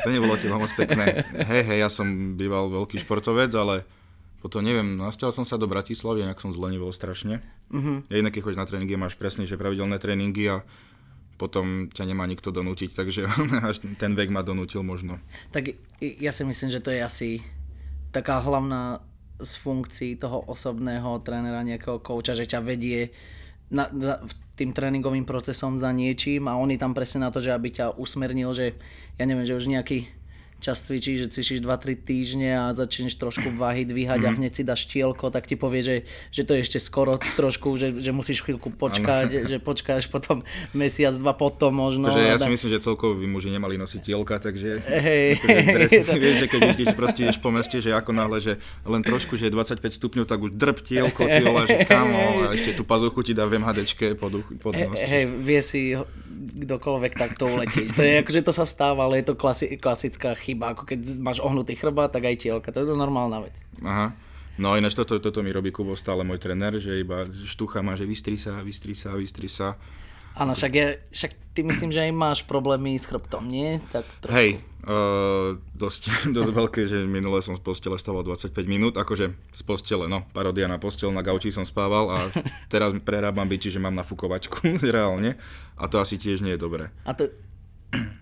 to 0.05 0.09
nebolo 0.09 0.37
teba 0.37 0.61
moc 0.61 0.69
pekné. 0.77 1.25
Hej, 1.41 1.63
hej, 1.65 1.79
ja 1.81 1.89
som 1.89 2.07
býval 2.37 2.69
veľký 2.69 3.01
športovec, 3.01 3.49
ale 3.57 3.89
potom 4.41 4.61
neviem, 4.61 4.97
nasťahol 4.97 5.33
som 5.33 5.45
sa 5.45 5.57
do 5.57 5.65
Bratislavy, 5.65 6.25
nejak 6.25 6.41
som 6.41 6.53
zlenivol 6.53 6.93
strašne. 6.93 7.41
Uh-huh. 7.69 8.01
Ja 8.09 8.21
inak, 8.21 8.33
keď 8.33 8.41
chodíš 8.45 8.61
na 8.61 8.69
tréningy, 8.69 8.97
máš 8.97 9.17
presne, 9.17 9.45
že 9.45 9.57
pravidelné 9.57 9.97
tréningy 9.97 10.49
a 10.49 10.57
potom 11.37 11.89
ťa 11.89 12.05
nemá 12.05 12.29
nikto 12.29 12.53
donútiť, 12.53 12.93
takže 12.93 13.25
až 13.69 13.81
ten 13.97 14.13
vek 14.13 14.29
ma 14.29 14.45
donútil 14.45 14.85
možno. 14.85 15.17
Tak 15.53 15.73
ja 16.01 16.33
si 16.33 16.45
myslím, 16.45 16.69
že 16.69 16.81
to 16.81 16.93
je 16.93 17.01
asi 17.01 17.29
taká 18.13 18.41
hlavná 18.41 19.01
z 19.43 19.53
funkcií 19.57 20.17
toho 20.21 20.45
osobného 20.47 21.21
trénera, 21.25 21.65
nejakého 21.65 22.01
kouča, 22.01 22.37
že 22.37 22.47
ťa 22.47 22.61
vedie 22.61 23.11
na, 23.71 23.89
za, 23.91 24.21
tým 24.61 24.77
tréningovým 24.77 25.25
procesom 25.25 25.81
za 25.81 25.89
niečím 25.89 26.45
a 26.45 26.61
on 26.61 26.69
je 26.69 26.77
tam 26.77 26.93
presne 26.93 27.25
na 27.25 27.33
to, 27.33 27.41
že 27.41 27.55
aby 27.55 27.73
ťa 27.73 27.97
usmernil, 27.97 28.53
že 28.53 28.77
ja 29.17 29.25
neviem, 29.25 29.49
že 29.49 29.57
už 29.57 29.73
nejaký 29.73 30.20
čas 30.61 30.81
cvičíš, 30.83 31.17
že 31.19 31.29
cvičíš 31.31 31.59
2-3 31.59 31.73
týždne 31.99 32.51
a 32.55 32.71
začneš 32.71 33.17
trošku 33.17 33.51
váhy 33.53 33.83
dvíhať 33.83 34.19
Mhm. 34.19 34.27
a 34.27 34.37
hneď 34.37 34.53
si 34.53 34.63
dáš 34.63 34.85
tielko, 34.85 35.29
tak 35.29 35.45
ti 35.45 35.55
povie, 35.55 35.81
že, 35.81 35.97
že 36.29 36.43
to 36.43 36.53
je 36.53 36.61
ešte 36.61 36.79
skoro 36.79 37.17
trošku, 37.17 37.75
že, 37.75 37.97
že 37.97 38.11
musíš 38.11 38.41
chvíľku 38.41 38.71
počkať, 38.71 39.47
že 39.47 39.57
počkáš 39.59 40.07
potom 40.07 40.45
mesiac, 40.73 41.13
dva 41.13 41.33
potom 41.33 41.73
možno. 41.73 42.07
Takže 42.07 42.23
ja 42.23 42.37
si 42.37 42.47
myslím, 42.47 42.71
že 42.71 42.81
celkovo 42.83 43.15
by 43.15 43.27
muži 43.27 43.49
nemali 43.49 43.75
nosiť 43.75 44.01
tielka, 44.03 44.37
takže 44.39 44.85
akože 45.35 45.65
dres, 45.67 45.91
vieš, 46.13 46.37
že 46.37 46.47
keď 46.47 46.61
ideš, 46.71 46.89
proste 46.93 47.21
ideš 47.23 47.39
po 47.39 47.49
meste, 47.49 47.79
že 47.79 47.91
ako 47.91 48.11
náhle, 48.11 48.39
že 48.39 48.53
len 48.85 49.01
trošku, 49.01 49.35
že 49.35 49.47
je 49.47 49.53
25 49.53 49.81
stupňov, 49.91 50.25
tak 50.25 50.39
už 50.39 50.51
drb 50.53 50.79
tielko, 50.79 51.23
ty 51.23 51.41
vole, 51.41 51.65
že 51.65 51.83
kamo, 51.83 52.21
a 52.43 52.53
ešte 52.53 52.75
tú 52.75 52.85
pazuchu 52.85 53.23
ti 53.23 53.33
dá 53.33 53.45
v 53.45 53.57
MHDčke 53.57 54.13
pod, 54.15 54.31
pod 54.59 54.73
nos. 54.75 54.99
Hej, 54.99 55.25
vie 55.31 55.61
si 55.61 55.97
kdokoľvek 56.31 57.13
takto 57.15 57.47
uletieť. 57.47 57.89
To 57.91 58.03
je 58.03 58.13
akože 58.19 58.41
to 58.43 58.53
sa 58.53 58.65
stáva, 58.65 59.05
ale 59.05 59.21
je 59.21 59.27
to 59.27 59.35
klasi- 59.35 59.77
klasická 59.77 60.35
chyba. 60.35 60.50
Ako 60.59 60.87
keď 60.89 61.23
máš 61.23 61.39
ohnutý 61.39 61.77
chrbát, 61.79 62.11
tak 62.11 62.27
aj 62.27 62.43
tielka. 62.43 62.73
To 62.75 62.83
je 62.83 62.89
to 62.89 62.97
normálna 62.97 63.45
vec. 63.45 63.55
Aha. 63.85 64.15
No 64.61 64.77
ináč 64.77 64.93
toto, 64.93 65.17
toto 65.17 65.41
mi 65.41 65.49
robí 65.55 65.73
Kubo 65.73 65.97
stále 65.97 66.21
môj 66.21 66.37
trenér, 66.37 66.77
že 66.77 67.01
iba 67.01 67.25
štúcha 67.25 67.81
ma, 67.81 67.97
že 67.97 68.05
vystri 68.05 68.37
sa, 68.37 68.61
vystri 68.61 68.93
sa, 68.93 69.17
vystri 69.17 69.49
sa. 69.49 69.81
Áno, 70.37 70.55
však, 70.55 70.73
je, 70.73 70.87
však 71.11 71.33
ty 71.57 71.61
myslím, 71.67 71.91
že 71.91 72.07
aj 72.07 72.13
máš 72.15 72.39
problémy 72.47 72.95
s 72.95 73.09
chrbtom, 73.09 73.51
nie? 73.51 73.83
Tak 73.91 74.07
trošku. 74.23 74.37
Hej, 74.37 74.51
uh, 74.87 75.59
dosť, 75.75 76.03
dosť 76.37 76.51
veľké, 76.55 76.81
že 76.87 77.03
minule 77.03 77.43
som 77.43 77.59
z 77.59 77.63
postele 77.65 77.99
stával 77.99 78.23
25 78.23 78.55
minút, 78.69 78.95
akože 78.95 79.33
z 79.35 79.63
postele, 79.67 80.07
no, 80.07 80.23
parodia 80.31 80.71
na 80.71 80.79
postel, 80.79 81.11
na 81.11 81.25
gauči 81.25 81.51
som 81.51 81.67
spával 81.67 82.13
a 82.15 82.19
teraz 82.73 82.95
prerábam 83.03 83.49
byči, 83.49 83.75
že 83.75 83.83
mám 83.83 83.97
nafukovačku, 83.99 84.61
reálne, 84.95 85.35
a 85.75 85.91
to 85.91 85.99
asi 85.99 86.15
tiež 86.15 86.47
nie 86.47 86.55
je 86.55 86.61
dobré. 86.63 86.95
A 87.03 87.17
to, 87.17 87.27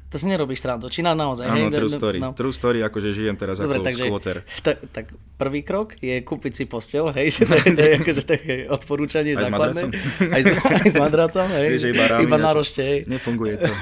to 0.09 0.17
si 0.17 0.25
nerobíš 0.25 0.65
srandu, 0.65 0.89
či 0.89 1.05
na, 1.05 1.13
naozaj? 1.13 1.45
Áno, 1.45 1.69
hej? 1.69 1.77
true 1.77 1.93
No, 1.93 1.99
story, 2.01 2.17
no. 2.17 2.31
true 2.33 2.57
story, 2.57 2.81
akože 2.81 3.13
žijem 3.13 3.37
teraz 3.37 3.61
Dobre, 3.61 3.77
ako 3.77 3.85
takže 3.85 4.05
skvoter. 4.09 4.37
tak, 4.67 4.77
tak 4.89 5.05
prvý 5.37 5.61
krok 5.61 6.01
je 6.01 6.17
kúpiť 6.25 6.53
si 6.57 6.65
postel, 6.65 7.13
hej, 7.13 7.29
že 7.29 7.43
to 7.45 7.55
je, 7.61 7.69
to 7.77 7.83
je 7.85 7.93
akože 8.01 8.23
také 8.25 8.55
odporúčanie 8.73 9.37
Aj 9.37 9.45
s 9.45 9.45
základné. 9.45 9.83
madracom? 9.85 9.89
Aj 10.37 10.41
s, 10.41 10.49
aj 10.65 10.89
s 10.89 10.97
madracom, 10.97 11.47
hej. 11.61 11.69
Vieš, 11.77 11.85
iba 11.93 12.05
rámy, 12.09 12.23
iba 12.25 12.39
na 12.41 12.53
rošte, 12.57 12.81
hej. 12.81 12.99
Nefunguje 13.05 13.55
to. 13.61 13.73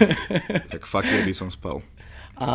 tak 0.74 0.82
yeah, 1.06 1.22
by 1.22 1.34
som 1.34 1.46
spal. 1.46 1.78
A, 2.42 2.50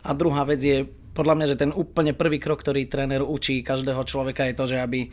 a 0.00 0.10
druhá 0.16 0.48
vec 0.48 0.64
je, 0.64 0.88
podľa 1.12 1.34
mňa, 1.36 1.46
že 1.52 1.60
ten 1.60 1.76
úplne 1.76 2.16
prvý 2.16 2.40
krok, 2.40 2.64
ktorý 2.64 2.88
tréner 2.88 3.20
učí 3.20 3.60
každého 3.60 4.00
človeka 4.08 4.48
je 4.48 4.54
to, 4.56 4.64
že 4.64 4.76
aby 4.80 5.12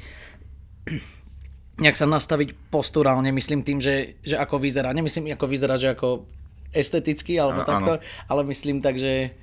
nejak 1.84 2.00
sa 2.00 2.08
nastaviť 2.08 2.72
posturálne, 2.72 3.36
myslím 3.36 3.68
tým, 3.68 3.84
že, 3.84 4.16
že 4.24 4.40
ako 4.40 4.64
vyzerá. 4.64 4.96
Nemyslím 4.96 5.36
ako 5.36 5.46
vyzerá, 5.52 5.76
že 5.76 5.92
ako 5.92 6.37
esteticky 6.72 7.40
alebo 7.40 7.64
A- 7.64 7.68
takto, 7.68 7.94
áno. 8.00 8.04
ale 8.32 8.42
myslím 8.48 8.80
tak, 8.84 9.00
že 9.00 9.36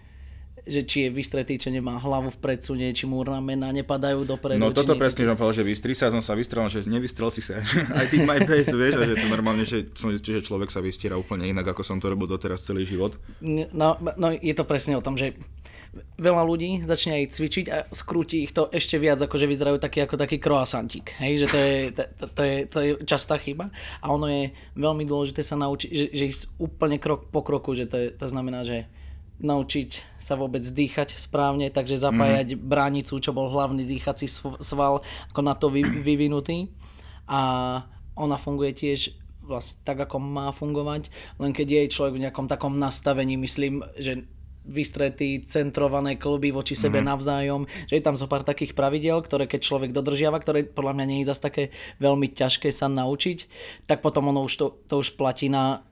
že 0.64 0.80
či 0.80 0.96
je 1.06 1.08
vystretý, 1.12 1.60
či 1.60 1.68
nemá 1.68 2.00
hlavu 2.00 2.32
v 2.32 2.38
predsunie, 2.40 2.88
či 2.96 3.04
mu 3.04 3.20
ramena 3.20 3.68
nepadajú 3.68 4.24
dopredu. 4.24 4.56
No 4.56 4.72
toto 4.72 4.96
presne, 4.96 5.28
že 5.28 5.30
on 5.32 5.36
povedal, 5.36 5.60
že 5.60 5.64
vystri 5.68 5.92
sa, 5.92 6.08
som 6.08 6.24
sa 6.24 6.32
vystrel, 6.32 6.64
že 6.72 6.88
nevystrel 6.88 7.28
si 7.28 7.44
sa. 7.44 7.60
I 8.00 8.08
did 8.08 8.24
my 8.24 8.40
best, 8.40 8.72
vieš, 8.72 8.96
a 8.96 9.04
že 9.04 9.20
to 9.20 9.28
normálne, 9.28 9.68
že, 9.68 9.92
som 9.92 10.08
že 10.16 10.40
človek 10.40 10.72
sa 10.72 10.80
vystiera 10.80 11.20
úplne 11.20 11.44
inak, 11.52 11.68
ako 11.76 11.84
som 11.84 12.00
to 12.00 12.08
robil 12.08 12.24
doteraz 12.24 12.64
celý 12.64 12.88
život. 12.88 13.20
No, 13.44 14.00
no 14.00 14.26
je 14.32 14.54
to 14.56 14.64
presne 14.64 14.96
o 14.96 15.04
tom, 15.04 15.20
že 15.20 15.36
veľa 16.18 16.42
ľudí 16.42 16.82
začne 16.82 17.22
aj 17.22 17.34
cvičiť 17.34 17.66
a 17.70 17.78
skrúti 17.90 18.44
ich 18.44 18.52
to 18.52 18.70
ešte 18.70 18.98
viac, 18.98 19.18
ako 19.22 19.38
že 19.38 19.50
vyzerajú 19.50 19.78
taký 19.78 20.04
ako 20.04 20.16
taký 20.18 20.36
croissantík. 20.42 21.14
Hej, 21.18 21.44
že 21.44 21.46
to 21.46 21.58
je, 21.58 21.76
to, 21.94 22.02
to, 22.30 22.42
je, 22.42 22.56
to 22.66 22.78
je 22.80 22.90
častá 23.06 23.38
chyba 23.38 23.70
a 24.02 24.06
ono 24.10 24.26
je 24.26 24.50
veľmi 24.74 25.06
dôležité 25.06 25.42
sa 25.42 25.54
naučiť, 25.58 25.90
že, 25.90 26.04
že 26.10 26.24
ísť 26.30 26.42
úplne 26.58 26.98
krok 26.98 27.30
po 27.30 27.42
kroku, 27.46 27.72
že 27.74 27.86
to, 27.86 27.96
je, 27.96 28.08
to 28.14 28.26
znamená, 28.26 28.66
že 28.66 28.90
naučiť 29.42 30.18
sa 30.22 30.38
vôbec 30.38 30.62
dýchať 30.62 31.18
správne, 31.18 31.66
takže 31.68 31.98
zapájať 31.98 32.54
mm. 32.54 32.60
bránicu, 32.64 33.18
čo 33.18 33.34
bol 33.34 33.50
hlavný 33.50 33.82
dýchací 33.82 34.30
sv- 34.30 34.62
sval, 34.62 35.02
ako 35.34 35.40
na 35.42 35.58
to 35.58 35.74
vy, 35.74 35.82
vyvinutý. 35.82 36.70
A 37.26 37.82
ona 38.14 38.38
funguje 38.38 38.70
tiež 38.70 39.18
vlastne 39.42 39.76
tak, 39.84 40.00
ako 40.00 40.16
má 40.22 40.48
fungovať, 40.54 41.12
len 41.36 41.52
keď 41.52 41.68
je 41.84 41.92
človek 41.92 42.14
v 42.16 42.22
nejakom 42.28 42.46
takom 42.48 42.80
nastavení, 42.80 43.36
myslím, 43.36 43.84
že 43.98 44.24
vystretý, 44.64 45.44
centrované 45.44 46.16
kluby 46.16 46.50
voči 46.50 46.72
sebe 46.72 47.00
mm-hmm. 47.00 47.12
navzájom, 47.12 47.62
že 47.88 47.94
je 48.00 48.04
tam 48.04 48.16
zo 48.16 48.26
pár 48.26 48.42
takých 48.42 48.72
pravidel, 48.72 49.20
ktoré 49.20 49.44
keď 49.44 49.60
človek 49.60 49.90
dodržiava, 49.92 50.40
ktoré 50.40 50.64
podľa 50.64 50.96
mňa 50.96 51.06
nie 51.06 51.18
je 51.20 51.30
zase 51.30 51.42
také 51.44 51.64
veľmi 52.00 52.32
ťažké 52.32 52.72
sa 52.72 52.88
naučiť, 52.88 53.38
tak 53.84 54.00
potom 54.00 54.32
ono 54.32 54.48
už 54.48 54.54
to, 54.56 54.66
to 54.88 55.04
už 55.04 55.20
platí 55.20 55.52
na 55.52 55.84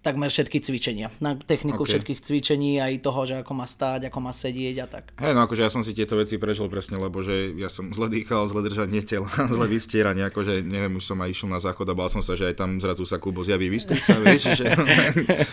takmer 0.00 0.32
všetky 0.32 0.64
cvičenia. 0.64 1.12
Na 1.20 1.36
techniku 1.36 1.84
OK. 1.84 1.84
okay. 1.84 1.92
všetkých 1.96 2.20
cvičení, 2.24 2.80
aj 2.80 3.04
toho, 3.04 3.20
že 3.28 3.34
ako 3.44 3.52
má 3.52 3.66
stáť, 3.68 4.08
ako 4.08 4.18
má 4.24 4.32
sedieť 4.32 4.76
a 4.80 4.86
tak. 4.88 5.04
Hej, 5.20 5.32
no 5.36 5.44
akože 5.44 5.62
ja 5.64 5.70
som 5.72 5.84
si 5.84 5.92
tieto 5.92 6.16
veci 6.16 6.40
prežil 6.40 6.72
presne, 6.72 6.96
lebo 6.96 7.20
že 7.20 7.52
ja 7.60 7.68
som 7.68 7.92
zle 7.92 8.08
dýchal, 8.08 8.48
zle 8.48 8.64
držanie 8.64 9.04
tela, 9.04 9.28
zle 9.54 9.66
vystieranie, 9.68 10.24
akože 10.32 10.64
neviem, 10.64 10.96
už 10.96 11.04
som 11.04 11.20
aj 11.20 11.28
išiel 11.28 11.48
na 11.52 11.60
záchod 11.60 11.84
a 11.92 11.94
bál 11.94 12.08
som 12.08 12.24
sa, 12.24 12.32
že 12.32 12.48
aj 12.48 12.56
tam 12.56 12.80
zrazu 12.80 13.04
sa 13.04 13.20
Kubo 13.20 13.44
zjaví, 13.44 13.68
vystri 13.68 14.00
sa, 14.00 14.16
vieš, 14.16 14.56
že, 14.56 14.66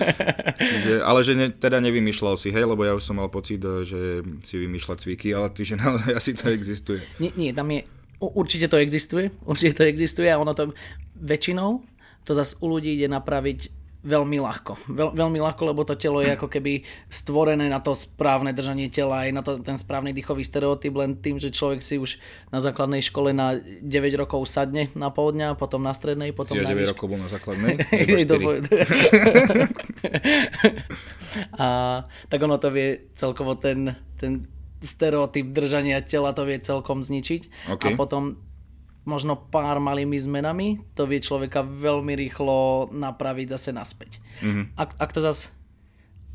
že, 0.83 0.93
ale 1.03 1.19
že 1.27 1.33
ne, 1.35 1.47
teda 1.51 1.83
nevymýšľal 1.83 2.39
si, 2.39 2.55
hej, 2.55 2.63
lebo 2.63 2.87
ja 2.87 2.95
už 2.95 3.03
som 3.03 3.19
mal 3.19 3.27
pocit, 3.27 3.59
že 3.63 4.23
si 4.47 4.55
vymýšľa 4.55 4.95
cviky, 4.95 5.35
ale 5.35 5.51
ty, 5.51 5.67
že 5.67 5.75
naozaj 5.75 6.11
asi 6.15 6.31
to 6.31 6.47
existuje. 6.47 7.03
Nie, 7.19 7.35
nie 7.35 7.51
tam 7.51 7.67
je, 7.67 7.83
určite 8.23 8.71
to 8.71 8.79
existuje, 8.79 9.27
určite 9.43 9.75
to 9.75 9.83
existuje 9.83 10.31
a 10.31 10.39
ono 10.39 10.55
to 10.55 10.71
väčšinou 11.19 11.97
to 12.27 12.35
zase 12.35 12.59
u 12.59 12.67
ľudí 12.67 12.99
ide 12.99 13.07
napraviť 13.07 13.71
veľmi 14.07 14.39
ľahko. 14.39 14.87
Veľ, 14.87 15.09
veľmi 15.11 15.39
ľahko, 15.43 15.67
lebo 15.67 15.83
to 15.83 15.99
telo 15.99 16.23
je 16.23 16.31
ako 16.31 16.47
keby 16.47 16.81
stvorené 17.11 17.67
na 17.67 17.83
to 17.83 17.91
správne 17.91 18.55
držanie 18.55 18.87
tela, 18.87 19.27
aj 19.27 19.31
na 19.35 19.43
to, 19.43 19.59
ten 19.59 19.75
správny 19.75 20.15
dýchový 20.15 20.47
stereotyp, 20.47 20.95
len 20.95 21.19
tým, 21.19 21.35
že 21.35 21.51
človek 21.51 21.83
si 21.83 21.99
už 21.99 22.15
na 22.47 22.63
základnej 22.63 23.03
škole 23.03 23.35
na 23.35 23.59
9 23.59 23.83
rokov 24.15 24.47
sadne 24.47 24.87
na 24.95 25.11
pol 25.11 25.35
dňa, 25.35 25.59
potom 25.59 25.83
na 25.83 25.91
strednej, 25.91 26.31
potom 26.31 26.55
Si 26.55 26.63
na 26.63 26.71
9 26.71 26.79
výške. 26.79 26.91
rokov 26.95 27.07
bol 27.11 27.19
na 27.19 27.27
základnej? 27.27 27.73
Do- 28.31 28.39
Iba 28.39 28.63
4. 28.63 29.67
a 31.59 31.67
tak 32.29 32.39
ono 32.39 32.57
to 32.57 32.71
vie 32.71 33.11
celkovo 33.13 33.55
ten, 33.55 33.91
ten 34.15 34.47
stereotyp 34.79 35.51
držania 35.51 36.01
tela 36.01 36.31
to 36.31 36.45
vie 36.45 36.59
celkom 36.61 37.03
zničiť. 37.03 37.41
OK. 37.75 37.83
A 37.83 37.89
potom 37.97 38.37
možno 39.07 39.39
pár 39.39 39.79
malými 39.79 40.19
zmenami 40.19 40.83
to 40.93 41.07
vie 41.07 41.23
človeka 41.23 41.63
veľmi 41.63 42.13
rýchlo 42.13 42.91
napraviť 42.91 43.47
zase 43.55 43.69
naspäť. 43.71 44.19
Mm-hmm. 44.43 44.75
Ak, 44.75 44.99
ak 44.99 45.11
to 45.15 45.23
zase 45.23 45.57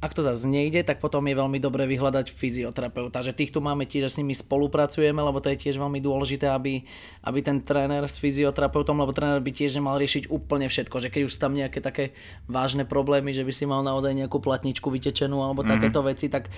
ak 0.03 0.19
to 0.19 0.27
zase 0.27 0.51
nejde, 0.51 0.83
tak 0.83 0.99
potom 0.99 1.23
je 1.31 1.39
veľmi 1.39 1.63
dobre 1.63 1.87
vyhľadať 1.87 2.35
fyzioterapeuta. 2.35 3.23
Že 3.23 3.39
tých 3.39 3.55
tu 3.55 3.63
máme 3.63 3.87
tiež, 3.87 4.11
že 4.11 4.19
s 4.19 4.19
nimi 4.19 4.35
spolupracujeme, 4.35 5.23
lebo 5.23 5.39
to 5.39 5.55
je 5.55 5.63
tiež 5.63 5.79
veľmi 5.79 6.03
dôležité, 6.03 6.51
aby, 6.51 6.83
aby 7.23 7.39
ten 7.39 7.63
tréner 7.63 8.03
s 8.03 8.19
fyzioterapeutom, 8.19 8.99
lebo 8.99 9.15
tréner 9.15 9.39
by 9.39 9.55
tiež 9.55 9.79
nemal 9.79 9.95
riešiť 10.03 10.27
úplne 10.27 10.67
všetko. 10.67 11.07
Že 11.07 11.09
keď 11.15 11.23
už 11.31 11.39
tam 11.39 11.55
nejaké 11.55 11.79
také 11.79 12.19
vážne 12.51 12.83
problémy, 12.83 13.31
že 13.31 13.47
by 13.47 13.55
si 13.55 13.63
mal 13.63 13.87
naozaj 13.87 14.11
nejakú 14.19 14.43
platničku 14.43 14.91
vytečenú 14.91 15.39
alebo 15.39 15.63
mm-hmm. 15.63 15.71
takéto 15.79 16.03
veci, 16.03 16.27
tak 16.27 16.51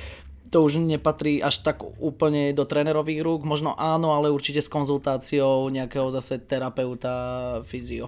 to 0.54 0.62
už 0.62 0.78
nepatrí 0.78 1.42
až 1.42 1.66
tak 1.66 1.82
úplne 1.82 2.54
do 2.54 2.62
trénerových 2.62 3.26
rúk. 3.26 3.42
Možno 3.42 3.74
áno, 3.74 4.14
ale 4.14 4.30
určite 4.30 4.62
s 4.62 4.70
konzultáciou 4.70 5.66
nejakého 5.66 6.06
zase 6.14 6.38
terapeuta, 6.38 7.58
fyzio. 7.66 8.06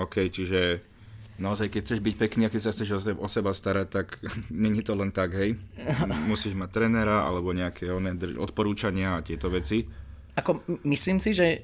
OK, 0.00 0.32
čiže 0.32 0.80
naozaj, 1.36 1.68
keď 1.68 1.80
chceš 1.84 2.00
byť 2.00 2.14
pekný 2.16 2.48
a 2.48 2.52
keď 2.52 2.60
sa 2.64 2.72
chceš 2.72 3.12
o 3.20 3.28
seba, 3.28 3.52
starať, 3.52 3.86
tak 3.92 4.16
není 4.64 4.80
to 4.80 4.96
len 4.96 5.12
tak, 5.12 5.36
hej. 5.36 5.60
Musíš 6.24 6.56
mať 6.56 6.80
trénera 6.80 7.28
alebo 7.28 7.52
nejaké 7.52 7.92
odporúčania 8.40 9.20
a 9.20 9.24
tieto 9.24 9.52
veci. 9.52 9.84
Ako, 10.40 10.64
myslím 10.88 11.20
si, 11.20 11.36
že 11.36 11.60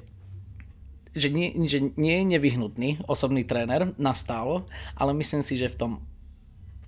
že 1.16 1.32
nie, 1.32 1.50
že 1.66 1.80
nie 1.99 2.23
je 2.23 2.30
nevyhnutný 2.37 3.02
osobný 3.08 3.42
tréner 3.42 3.90
na 3.97 4.12
stálo, 4.12 4.68
ale 4.94 5.16
myslím 5.16 5.40
si, 5.40 5.56
že 5.56 5.73
v 5.73 5.78
tom 5.80 5.92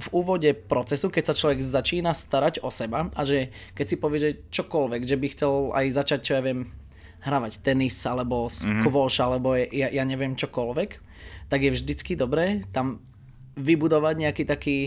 v 0.01 0.09
úvode 0.17 0.51
procesu, 0.57 1.13
keď 1.13 1.31
sa 1.31 1.35
človek 1.37 1.61
začína 1.61 2.17
starať 2.17 2.65
o 2.65 2.73
seba 2.73 3.13
a 3.13 3.21
že 3.23 3.53
keď 3.77 3.87
si 3.87 3.97
povie, 4.01 4.19
že 4.19 4.31
čokoľvek, 4.49 5.03
že 5.05 5.17
by 5.21 5.27
chcel 5.37 5.53
aj 5.77 5.87
začať, 5.93 6.21
čo 6.25 6.33
ja 6.41 6.43
viem, 6.43 6.73
hravať 7.21 7.61
tenis 7.61 8.01
alebo 8.09 8.49
squash 8.49 9.21
alebo 9.21 9.53
ja, 9.53 9.93
ja 9.93 10.05
neviem 10.09 10.33
čokoľvek, 10.33 10.91
tak 11.53 11.61
je 11.61 11.77
vždycky 11.77 12.17
dobré 12.17 12.65
tam 12.73 13.05
vybudovať 13.61 14.15
nejaký 14.17 14.45
taký 14.49 14.79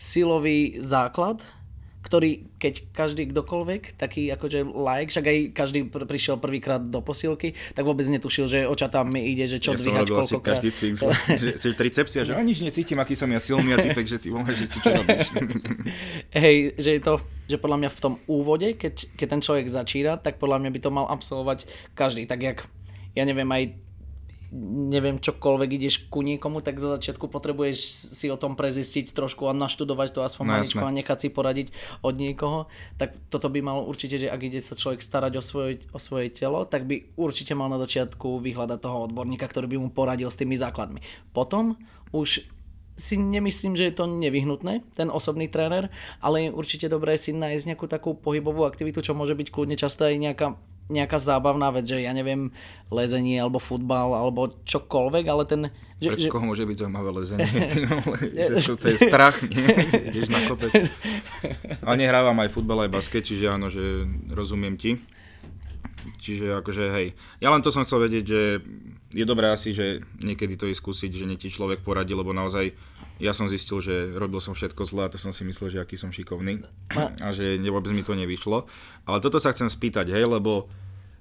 silový 0.00 0.80
základ, 0.80 1.44
ktorý, 2.04 2.52
keď 2.60 2.92
každý 2.92 3.32
kdokoľvek, 3.32 3.96
taký 3.96 4.28
akože 4.28 4.68
like, 4.76 5.08
však 5.08 5.24
aj 5.24 5.38
každý 5.56 5.88
pr- 5.88 6.04
prišiel 6.04 6.36
prvýkrát 6.36 6.84
do 6.84 7.00
posilky, 7.00 7.56
tak 7.72 7.88
vôbec 7.88 8.04
netušil, 8.04 8.44
že 8.44 8.58
o 8.68 8.74
čo 8.76 8.92
tam 8.92 9.08
mi 9.08 9.24
ide, 9.32 9.48
že 9.48 9.56
čo 9.56 9.72
ja 9.72 9.80
dvíhať 9.80 10.12
robil 10.12 10.20
asi 10.20 10.36
koľkokrát. 10.36 10.48
každý 10.60 10.68
cvik, 10.76 10.94
zle, 11.00 11.12
že, 11.42 11.50
že 11.56 11.72
tricepcia, 11.72 12.20
že 12.28 12.36
ani 12.36 12.52
nič 12.52 12.60
necítim, 12.60 13.00
aký 13.00 13.16
som 13.16 13.32
ja 13.32 13.40
silný 13.40 13.72
a 13.72 13.80
typek, 13.80 14.04
že 14.12 14.20
ty 14.20 14.28
vole, 14.28 14.52
že 14.52 14.68
ty 14.68 14.76
čo 14.84 14.92
robíš. 14.92 15.32
Hej, 16.44 16.76
že 16.76 16.90
je 16.92 17.00
to, 17.00 17.14
že 17.48 17.56
podľa 17.56 17.78
mňa 17.80 17.90
v 17.96 18.00
tom 18.04 18.14
úvode, 18.28 18.76
keď, 18.76 19.16
keď 19.16 19.26
ten 19.32 19.40
človek 19.40 19.66
začína, 19.72 20.20
tak 20.20 20.36
podľa 20.36 20.60
mňa 20.60 20.70
by 20.76 20.80
to 20.84 20.90
mal 20.92 21.08
absolvovať 21.08 21.64
každý. 21.96 22.28
Tak 22.28 22.40
jak, 22.44 22.58
ja 23.16 23.24
neviem, 23.24 23.48
aj 23.48 23.83
neviem 24.62 25.18
čokoľvek 25.18 25.70
ideš 25.74 25.94
ku 26.06 26.22
niekomu, 26.22 26.62
tak 26.62 26.78
za 26.78 26.94
začiatku 26.94 27.26
potrebuješ 27.26 27.78
si 28.14 28.30
o 28.30 28.38
tom 28.38 28.54
prezistiť 28.54 29.10
trošku 29.10 29.50
a 29.50 29.52
naštudovať 29.52 30.08
to 30.14 30.20
aspoň 30.22 30.44
No, 30.46 30.52
maličko 30.54 30.84
a 30.86 30.94
nechať 30.94 31.18
si 31.18 31.28
poradiť 31.34 31.68
od 32.06 32.14
niekoho. 32.14 32.70
Tak 32.94 33.18
toto 33.34 33.50
by 33.50 33.58
malo 33.58 33.82
určite, 33.82 34.22
že 34.22 34.30
ak 34.30 34.40
ide 34.46 34.62
sa 34.62 34.78
človek 34.78 35.02
starať 35.02 35.32
o 35.34 35.42
svoje, 35.42 35.82
o 35.90 35.98
svoje 35.98 36.30
telo, 36.30 36.62
tak 36.62 36.86
by 36.86 37.18
určite 37.18 37.58
mal 37.58 37.66
na 37.66 37.82
začiatku 37.82 38.38
vyhľadať 38.38 38.78
toho 38.78 39.10
odborníka, 39.10 39.50
ktorý 39.50 39.74
by 39.74 39.76
mu 39.82 39.88
poradil 39.90 40.30
s 40.30 40.38
tými 40.38 40.54
základmi. 40.54 41.02
Potom 41.34 41.74
už 42.14 42.46
si 42.94 43.18
nemyslím, 43.18 43.74
že 43.74 43.90
je 43.90 43.94
to 43.98 44.06
nevyhnutné, 44.06 44.86
ten 44.94 45.10
osobný 45.10 45.50
tréner, 45.50 45.90
ale 46.22 46.46
je 46.46 46.54
určite 46.54 46.86
dobré 46.86 47.18
si 47.18 47.34
nájsť 47.34 47.74
nejakú 47.74 47.86
takú 47.90 48.14
pohybovú 48.14 48.62
aktivitu, 48.62 49.02
čo 49.02 49.18
môže 49.18 49.34
byť 49.34 49.50
kľudne 49.50 49.74
často 49.74 50.06
aj 50.06 50.14
nejaká, 50.14 50.46
nejaká 50.92 51.16
zábavná 51.16 51.72
vec, 51.72 51.88
že 51.88 52.04
ja 52.04 52.12
neviem, 52.12 52.52
lezenie 52.92 53.40
alebo 53.40 53.56
futbal 53.56 54.12
alebo 54.12 54.52
čokoľvek, 54.68 55.24
ale 55.24 55.42
ten... 55.48 55.60
Že, 56.02 56.08
Pre 56.10 56.20
že, 56.20 56.28
koho 56.28 56.44
môže 56.44 56.64
byť 56.68 56.76
zaujímavé 56.84 57.10
lezenie? 57.16 57.48
Že 58.52 58.60
čo, 58.60 58.74
to 58.76 58.92
je 58.92 58.98
strach, 59.08 59.40
nie? 59.46 59.64
Ideš 60.12 60.28
na 60.28 60.44
kopec. 60.44 60.74
Ale 61.80 61.94
nehrávam 61.96 62.36
aj 62.44 62.52
futbal, 62.52 62.84
aj 62.84 62.92
basket, 62.92 63.24
čiže 63.24 63.48
áno, 63.48 63.72
že 63.72 64.04
rozumiem 64.28 64.76
ti. 64.76 65.00
Čiže 66.20 66.60
akože 66.60 66.84
hej. 66.92 67.16
Ja 67.40 67.48
len 67.48 67.64
to 67.64 67.72
som 67.72 67.84
chcel 67.84 68.04
vedieť, 68.04 68.24
že 68.24 68.40
je 69.14 69.24
dobré 69.24 69.48
asi, 69.48 69.72
že 69.72 70.04
niekedy 70.20 70.58
to 70.58 70.68
je 70.68 70.76
skúsiť, 70.76 71.10
že 71.12 71.24
nie 71.24 71.40
ti 71.40 71.48
človek 71.48 71.80
poradí, 71.80 72.12
lebo 72.12 72.36
naozaj 72.36 72.76
ja 73.22 73.30
som 73.30 73.46
zistil, 73.46 73.78
že 73.78 74.10
robil 74.18 74.42
som 74.42 74.58
všetko 74.58 74.82
zle 74.84 75.06
a 75.06 75.12
to 75.12 75.22
som 75.22 75.30
si 75.30 75.46
myslel, 75.46 75.70
že 75.70 75.78
aký 75.78 75.94
som 75.94 76.10
šikovný 76.10 76.66
a 77.22 77.28
že 77.30 77.62
vôbec 77.70 77.94
mi 77.94 78.02
to 78.02 78.18
nevyšlo. 78.18 78.66
Ale 79.06 79.22
toto 79.22 79.38
sa 79.38 79.54
chcem 79.54 79.70
spýtať, 79.70 80.10
hej, 80.10 80.26
lebo 80.26 80.66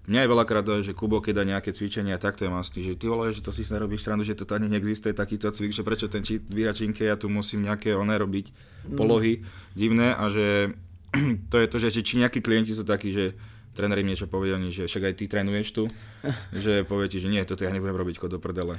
mňa 0.10 0.26
je 0.26 0.32
veľakrát, 0.34 0.66
že 0.82 0.98
Kubo, 0.98 1.22
keď 1.22 1.34
dá 1.40 1.44
nejaké 1.46 1.72
cvičenia, 1.72 2.18
takto 2.20 2.44
je 2.44 2.52
mám 2.52 2.66
že 2.66 2.98
ty 2.98 3.06
vole, 3.06 3.32
že 3.32 3.46
to 3.46 3.54
si 3.54 3.62
sa 3.62 3.78
robíš 3.78 4.04
srandu, 4.04 4.26
že 4.26 4.36
to 4.36 4.50
ani 4.52 4.68
neexistuje 4.74 5.14
takýto 5.14 5.54
cvik, 5.54 5.72
že 5.72 5.86
prečo 5.86 6.10
ten 6.10 6.26
či- 6.26 6.42
dvíhačinke, 6.44 7.06
ja 7.06 7.16
tu 7.16 7.30
musím 7.30 7.64
nejaké 7.64 7.94
oné 7.96 8.18
robiť 8.18 8.52
polohy 8.98 9.46
divné 9.78 10.12
a 10.18 10.28
že 10.34 10.74
to 11.52 11.56
je 11.62 11.68
to, 11.70 11.78
že 11.78 12.02
či 12.02 12.20
nejakí 12.20 12.42
klienti 12.42 12.74
sú 12.74 12.84
takí, 12.84 13.14
že 13.14 13.38
tréner 13.74 14.00
im 14.00 14.10
niečo 14.10 14.30
povie, 14.30 14.54
oni, 14.54 14.70
že 14.70 14.86
však 14.86 15.04
aj 15.10 15.14
ty 15.18 15.26
trénuješ 15.28 15.68
tu, 15.74 15.84
že 16.64 16.86
povie 16.86 17.10
ti, 17.10 17.18
že 17.20 17.28
nie, 17.30 17.42
toto 17.44 17.66
ja 17.66 17.74
nebudem 17.74 17.98
robiť, 17.98 18.16
chod 18.22 18.32
do 18.34 18.40
prdele. 18.40 18.78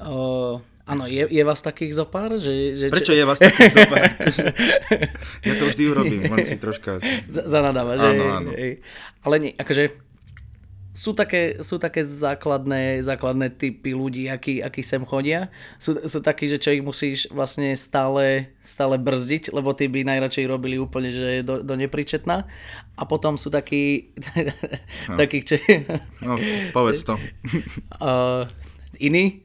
o, 0.00 0.60
áno, 0.84 1.04
je, 1.08 1.24
je 1.26 1.42
vás 1.42 1.60
takých 1.64 1.96
zopár? 1.96 2.36
Že, 2.36 2.52
že, 2.76 2.84
Prečo 2.92 3.16
je 3.16 3.24
vás 3.24 3.40
taký 3.40 3.66
super? 3.72 4.04
ja 5.48 5.54
to 5.56 5.64
vždy 5.68 5.82
urobím, 5.88 6.22
len 6.28 6.44
si 6.44 6.60
troška... 6.60 7.00
Z- 7.26 7.48
zanadáva, 7.48 7.96
že? 7.96 8.06
Áno, 8.12 8.24
áno. 8.30 8.50
Ale 9.24 9.34
nie, 9.40 9.52
akože 9.56 9.96
sú 10.94 11.10
také, 11.10 11.58
sú 11.58 11.82
také 11.82 12.06
základné, 12.06 13.02
základné 13.02 13.50
typy 13.58 13.98
ľudí, 13.98 14.30
akí, 14.30 14.62
akí 14.62 14.78
sem 14.86 15.02
chodia. 15.02 15.50
Sú, 15.82 15.98
sú 15.98 16.22
takí, 16.22 16.46
že 16.46 16.62
čo 16.62 16.70
ich 16.70 16.86
musíš 16.86 17.26
vlastne 17.34 17.74
stále, 17.74 18.54
stále 18.62 18.94
brzdiť, 19.02 19.50
lebo 19.50 19.74
tí 19.74 19.90
by 19.90 20.06
najradšej 20.06 20.46
robili 20.46 20.78
úplne 20.78 21.10
že 21.10 21.42
do, 21.42 21.66
do 21.66 21.74
nepričetná. 21.74 22.46
A 22.94 23.02
potom 23.10 23.34
sú 23.34 23.50
takí, 23.50 24.14
no. 25.10 25.18
takí, 25.18 25.42
čo, 25.42 25.58
No, 26.22 26.38
povedz 26.70 27.02
to. 27.02 27.18
uh, 27.98 28.46
iní, 29.02 29.42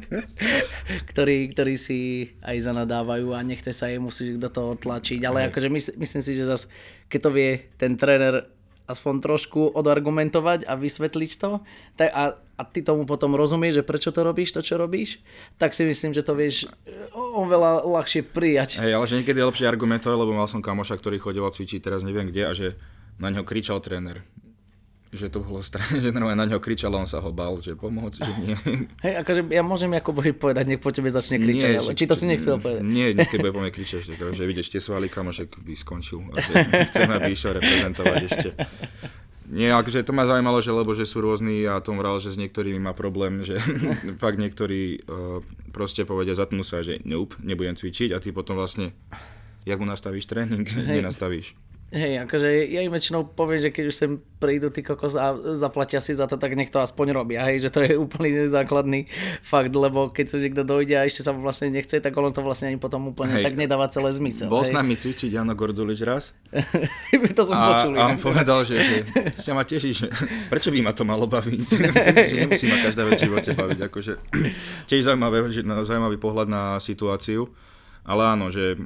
ktorí, 1.12 1.52
ktorí 1.52 1.76
si 1.76 2.32
aj 2.40 2.72
zanadávajú 2.72 3.36
a 3.36 3.44
nechce 3.44 3.76
sa 3.76 3.92
jej 3.92 4.00
musieť 4.00 4.40
do 4.40 4.48
toho 4.48 4.72
tlačiť. 4.80 5.20
Ale 5.20 5.52
akože 5.52 5.68
mys- 5.68 5.96
myslím 6.00 6.22
si, 6.24 6.32
že 6.32 6.48
zas, 6.48 6.64
keď 7.12 7.20
to 7.28 7.30
vie 7.36 7.50
ten 7.76 8.00
tréner 8.00 8.48
aspoň 8.92 9.24
trošku 9.24 9.72
odargumentovať 9.72 10.68
a 10.68 10.76
vysvetliť 10.76 11.30
to 11.40 11.64
tak 11.96 12.12
a, 12.12 12.36
a 12.36 12.62
ty 12.68 12.84
tomu 12.84 13.08
potom 13.08 13.32
rozumieš, 13.32 13.80
že 13.80 13.88
prečo 13.88 14.12
to 14.12 14.20
robíš, 14.20 14.52
to 14.52 14.60
čo 14.60 14.76
robíš, 14.76 15.24
tak 15.56 15.72
si 15.72 15.88
myslím, 15.88 16.12
že 16.12 16.20
to 16.20 16.36
vieš 16.36 16.68
o- 17.16 17.42
oveľa 17.42 17.88
ľahšie 17.88 18.28
prijať. 18.28 18.84
Hej, 18.84 18.92
ale 18.92 19.08
že 19.08 19.18
niekedy 19.18 19.40
je 19.40 19.48
lepšie 19.48 19.66
argumentovať, 19.66 20.16
lebo 20.16 20.36
mal 20.36 20.46
som 20.46 20.60
kamoša, 20.60 21.00
ktorý 21.00 21.16
chodil 21.16 21.42
cvičiť, 21.42 21.80
teraz 21.80 22.04
neviem 22.04 22.28
kde, 22.28 22.42
a 22.44 22.52
že 22.52 22.76
na 23.16 23.32
neho 23.32 23.42
kričal 23.42 23.80
tréner. 23.80 24.24
Že 25.12 25.28
to 25.28 25.38
bolo 25.44 25.60
strašne, 25.60 26.00
že 26.04 26.08
normálne 26.08 26.40
na 26.40 26.48
neho 26.48 26.60
kričal 26.60 26.96
a 26.96 27.04
on 27.04 27.08
sa 27.08 27.20
ho 27.20 27.30
bal, 27.30 27.60
že 27.60 27.76
pomôcť, 27.76 28.18
že 28.18 28.32
nie. 28.40 28.56
Hej, 29.04 29.14
akože 29.20 29.40
ja 29.52 29.60
môžem 29.60 29.92
ako 29.92 30.10
Boži 30.16 30.32
povedať, 30.32 30.64
nech 30.72 30.80
po 30.80 30.88
tebe 30.88 31.12
začne 31.12 31.36
kričať, 31.36 31.68
Nie, 31.68 31.80
ale 31.84 31.92
či 31.92 32.08
to 32.08 32.16
si 32.16 32.24
nechcel 32.24 32.56
povedať. 32.56 32.80
Nie, 32.80 33.12
keď 33.12 33.38
bude 33.44 33.52
po 33.56 33.60
mne 33.60 33.72
kričať, 33.72 34.08
že, 34.08 34.14
že 34.16 34.44
vidíš, 34.48 34.72
tie 34.72 34.80
svaly, 34.80 35.12
kamošek 35.12 35.52
by 35.52 35.74
skončil. 35.76 36.24
A 36.32 36.40
že 36.40 36.52
chcem, 36.88 37.08
aby 37.12 37.36
išiel 37.36 37.60
reprezentovať 37.60 38.20
ešte. 38.24 38.50
Nie, 39.52 39.76
akože 39.76 40.00
to 40.00 40.16
ma 40.16 40.24
zaujímalo, 40.24 40.64
že 40.64 40.72
lebo 40.72 40.96
že 40.96 41.04
sú 41.04 41.20
rôzni 41.20 41.68
a 41.68 41.76
Tom 41.84 42.00
vral, 42.00 42.16
že 42.24 42.32
s 42.32 42.40
niektorými 42.40 42.80
má 42.80 42.96
problém, 42.96 43.44
že 43.44 43.60
fakt 44.22 44.40
niektorí 44.40 45.04
uh, 45.04 45.44
proste 45.76 46.08
povedia, 46.08 46.32
zatnú 46.32 46.64
sa, 46.64 46.80
že 46.80 47.04
nope, 47.04 47.36
nebudem 47.44 47.76
cvičiť 47.76 48.16
a 48.16 48.22
ty 48.22 48.32
potom 48.32 48.56
vlastne, 48.56 48.96
jak 49.68 49.76
mu 49.76 49.84
nastavíš 49.84 50.24
tréning, 50.24 50.64
nenastavíš. 50.64 51.52
Hej, 51.92 52.24
akože 52.24 52.72
ja 52.72 52.80
im 52.80 52.88
väčšinou 52.88 53.36
poviem, 53.36 53.60
že 53.60 53.68
keď 53.68 53.84
už 53.92 53.96
sem 53.96 54.10
prídu 54.40 54.72
ty 54.72 54.80
kokos 54.80 55.12
a 55.12 55.36
zaplatia 55.60 56.00
si 56.00 56.16
za 56.16 56.24
to, 56.24 56.40
tak 56.40 56.56
nech 56.56 56.72
to 56.72 56.80
aspoň 56.80 57.12
robia, 57.12 57.44
hej, 57.44 57.68
že 57.68 57.70
to 57.70 57.84
je 57.84 58.00
úplný 58.04 58.48
základný 58.48 59.12
fakt, 59.44 59.76
lebo 59.76 60.08
keď 60.08 60.26
sa 60.32 60.36
niekto 60.40 60.64
dojde 60.64 60.96
a 60.96 61.04
ešte 61.04 61.20
sa 61.20 61.36
vlastne 61.36 61.68
nechce, 61.68 62.00
tak 62.00 62.16
ono 62.16 62.32
to 62.32 62.40
vlastne 62.40 62.72
ani 62.72 62.80
potom 62.80 63.12
úplne 63.12 63.36
Hej. 63.36 63.44
tak 63.44 63.54
nedáva 63.60 63.92
celé 63.92 64.08
zmysel. 64.16 64.48
Bol 64.48 64.64
s 64.64 64.72
hej. 64.72 64.80
nami 64.80 64.96
cvičiť 64.96 65.36
Jano 65.36 65.52
Gordulič 65.52 66.00
raz 66.00 66.32
to 67.36 67.42
som 67.44 67.60
a, 67.60 67.64
počul. 67.68 67.92
a 68.00 68.08
on 68.08 68.16
povedal, 68.16 68.64
že, 68.64 68.80
že 68.80 68.96
sa 69.36 69.52
ma 69.52 69.68
teší, 69.68 69.92
že 69.92 70.08
prečo 70.52 70.72
by 70.72 70.80
ma 70.80 70.96
to 70.96 71.04
malo 71.04 71.28
baviť, 71.28 71.68
že 72.24 72.34
nemusí 72.40 72.72
ma 72.72 72.80
každá 72.80 73.04
vec 73.04 73.20
v 73.20 73.28
živote 73.28 73.52
baviť, 73.52 73.78
akože 73.92 74.12
tiež 74.88 75.12
zaujímavé, 75.12 75.44
zaujímavý 75.84 76.16
pohľad 76.16 76.48
na 76.48 76.80
situáciu, 76.80 77.52
Ale 78.08 78.32
áno, 78.32 78.48
že 78.48 78.80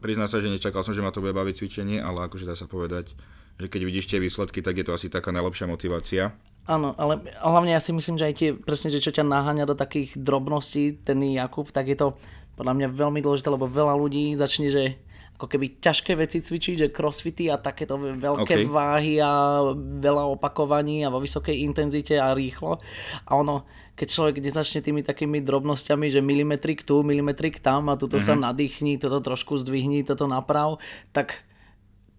prizná 0.00 0.26
sa, 0.26 0.40
že 0.40 0.48
nečakal 0.48 0.82
som, 0.82 0.96
že 0.96 1.04
ma 1.04 1.12
to 1.12 1.22
bude 1.22 1.36
baviť 1.36 1.60
cvičenie, 1.60 2.00
ale 2.00 2.26
akože 2.26 2.48
dá 2.48 2.56
sa 2.56 2.66
povedať, 2.66 3.12
že 3.60 3.68
keď 3.68 3.80
vidíš 3.84 4.08
tie 4.08 4.18
výsledky, 4.18 4.64
tak 4.64 4.80
je 4.80 4.84
to 4.88 4.96
asi 4.96 5.12
taká 5.12 5.30
najlepšia 5.30 5.68
motivácia. 5.68 6.32
Áno, 6.64 6.96
ale 6.96 7.20
hlavne 7.40 7.76
ja 7.76 7.80
si 7.80 7.92
myslím, 7.92 8.16
že 8.16 8.28
aj 8.28 8.34
tie, 8.36 8.50
presne, 8.56 8.88
že 8.88 9.04
čo 9.04 9.12
ťa 9.12 9.24
naháňa 9.24 9.68
do 9.68 9.76
takých 9.76 10.16
drobností, 10.16 11.04
ten 11.04 11.20
Jakub, 11.24 11.68
tak 11.68 11.88
je 11.92 11.96
to 11.96 12.16
podľa 12.56 12.76
mňa 12.76 12.88
veľmi 12.92 13.20
dôležité, 13.24 13.48
lebo 13.48 13.68
veľa 13.68 13.96
ľudí 13.96 14.36
začne, 14.36 14.68
že 14.68 15.00
ako 15.40 15.48
keby 15.56 15.80
ťažké 15.80 16.12
veci 16.20 16.44
cvičiť, 16.44 16.74
že 16.76 16.92
crossfity 16.92 17.48
a 17.48 17.56
takéto 17.56 17.96
veľké 17.96 18.54
okay. 18.60 18.68
váhy 18.68 19.16
a 19.24 19.64
veľa 19.80 20.28
opakovaní 20.36 21.00
a 21.00 21.08
vo 21.08 21.16
vysokej 21.16 21.64
intenzite 21.64 22.20
a 22.20 22.36
rýchlo. 22.36 22.76
A 23.24 23.40
ono, 23.40 23.64
keď 24.00 24.08
človek 24.08 24.36
nezačne 24.40 24.80
tými 24.80 25.04
takými 25.04 25.44
drobnosťami, 25.44 26.08
že 26.08 26.24
milimetrik 26.24 26.88
tu, 26.88 27.04
milimetrik 27.04 27.60
tam 27.60 27.92
a 27.92 28.00
tuto 28.00 28.16
mm-hmm. 28.16 28.32
sa 28.32 28.32
mhm. 28.32 28.42
nadýchni, 28.48 28.92
toto 28.96 29.20
trošku 29.20 29.60
zdvihni, 29.60 30.08
toto 30.08 30.24
naprav, 30.24 30.80
tak 31.12 31.44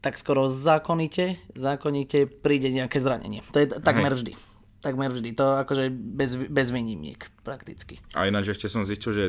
tak 0.02 0.18
skoro 0.18 0.50
zákonite, 0.50 1.38
zákonite 1.54 2.26
príde 2.26 2.74
nejaké 2.74 2.98
zranenie. 2.98 3.46
To 3.54 3.62
je 3.62 3.70
takmer 3.70 4.10
vždy. 4.18 4.34
Takmer 4.82 5.14
vždy. 5.14 5.38
To 5.38 5.62
akože 5.62 5.94
bez, 5.94 6.42
bez 6.50 6.74
výnimiek 6.74 7.22
prakticky. 7.46 8.02
A 8.18 8.26
ináč 8.26 8.50
ešte 8.50 8.66
som 8.66 8.82
zistil, 8.82 9.14
že 9.14 9.26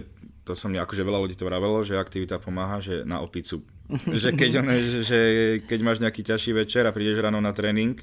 to 0.48 0.56
som 0.56 0.72
akože 0.72 1.04
veľa 1.04 1.20
ľudí 1.20 1.36
to 1.36 1.44
vravelo, 1.44 1.84
že 1.84 2.00
aktivita 2.00 2.40
pomáha, 2.40 2.80
že 2.80 3.04
na 3.04 3.20
opicu. 3.20 3.60
že, 4.16 4.32
keď, 4.32 4.64
že, 4.64 5.00
že 5.04 5.20
keď 5.68 5.78
máš 5.84 6.00
nejaký 6.00 6.24
ťažší 6.24 6.56
večer 6.56 6.88
a 6.88 6.94
prídeš 6.96 7.20
ráno 7.20 7.44
na 7.44 7.52
tréning, 7.52 8.00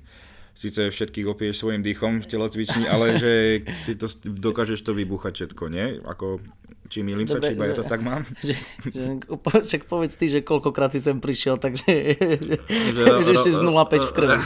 síce 0.59 0.91
všetkých 0.91 1.23
opieš 1.31 1.63
svojim 1.63 1.79
dýchom 1.79 2.19
v 2.19 2.27
telocvični, 2.27 2.83
ale 2.91 3.15
že 3.23 3.63
ty 3.87 3.95
to, 3.95 4.11
dokážeš 4.27 4.83
to 4.83 4.91
vybuchať 4.91 5.47
všetko, 5.47 5.63
nie? 5.71 6.03
Ako 6.03 6.43
či 6.89 7.05
milím 7.05 7.29
sa, 7.29 7.37
či 7.37 7.53
iba 7.53 7.69
ja 7.69 7.77
to 7.77 7.85
tak 7.85 8.01
mám? 8.01 8.25
Že, 8.41 8.57
že, 8.89 9.09
však 9.45 9.85
povedz 9.85 10.17
ty, 10.17 10.25
že 10.25 10.41
koľkokrát 10.41 10.89
si 10.89 10.97
sem 10.97 11.21
prišiel, 11.21 11.61
takže 11.61 11.85
že, 12.97 13.03
že 13.21 13.31
ešte 13.37 13.51
z 13.53 13.61
0,5 13.61 14.09
v 14.09 14.11
krvi. 14.17 14.37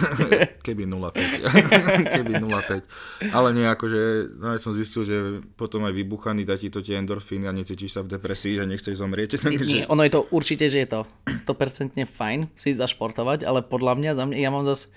Keby 0.60 0.84
0,5. 0.84 2.20
Keby 2.20 2.34
0,5. 2.44 3.32
Ale 3.32 3.48
nie, 3.56 3.64
akože 3.64 4.02
no 4.44 4.52
ja 4.52 4.60
som 4.60 4.76
zistil, 4.76 5.08
že 5.08 5.40
potom 5.56 5.88
aj 5.88 5.96
vybuchaný 5.96 6.44
dá 6.44 6.60
ti 6.60 6.68
to 6.68 6.84
tie 6.84 7.00
endorfíny 7.00 7.48
a 7.48 7.56
necítiš 7.56 7.96
sa 7.96 8.02
v 8.04 8.12
depresii, 8.12 8.60
že 8.60 8.68
nechceš 8.68 9.00
zomrieť. 9.00 9.40
Takže... 9.40 9.64
Nie, 9.64 9.88
ono 9.88 10.04
je 10.04 10.12
to 10.12 10.28
určite, 10.36 10.68
že 10.68 10.84
je 10.84 10.88
to 11.00 11.00
100% 11.48 11.96
fajn 12.04 12.52
si 12.60 12.76
zašportovať, 12.76 13.48
ale 13.48 13.64
podľa 13.64 13.96
mňa, 13.96 14.12
za 14.20 14.24
mňa, 14.28 14.36
ja 14.36 14.52
mám 14.52 14.68
zase 14.68 14.92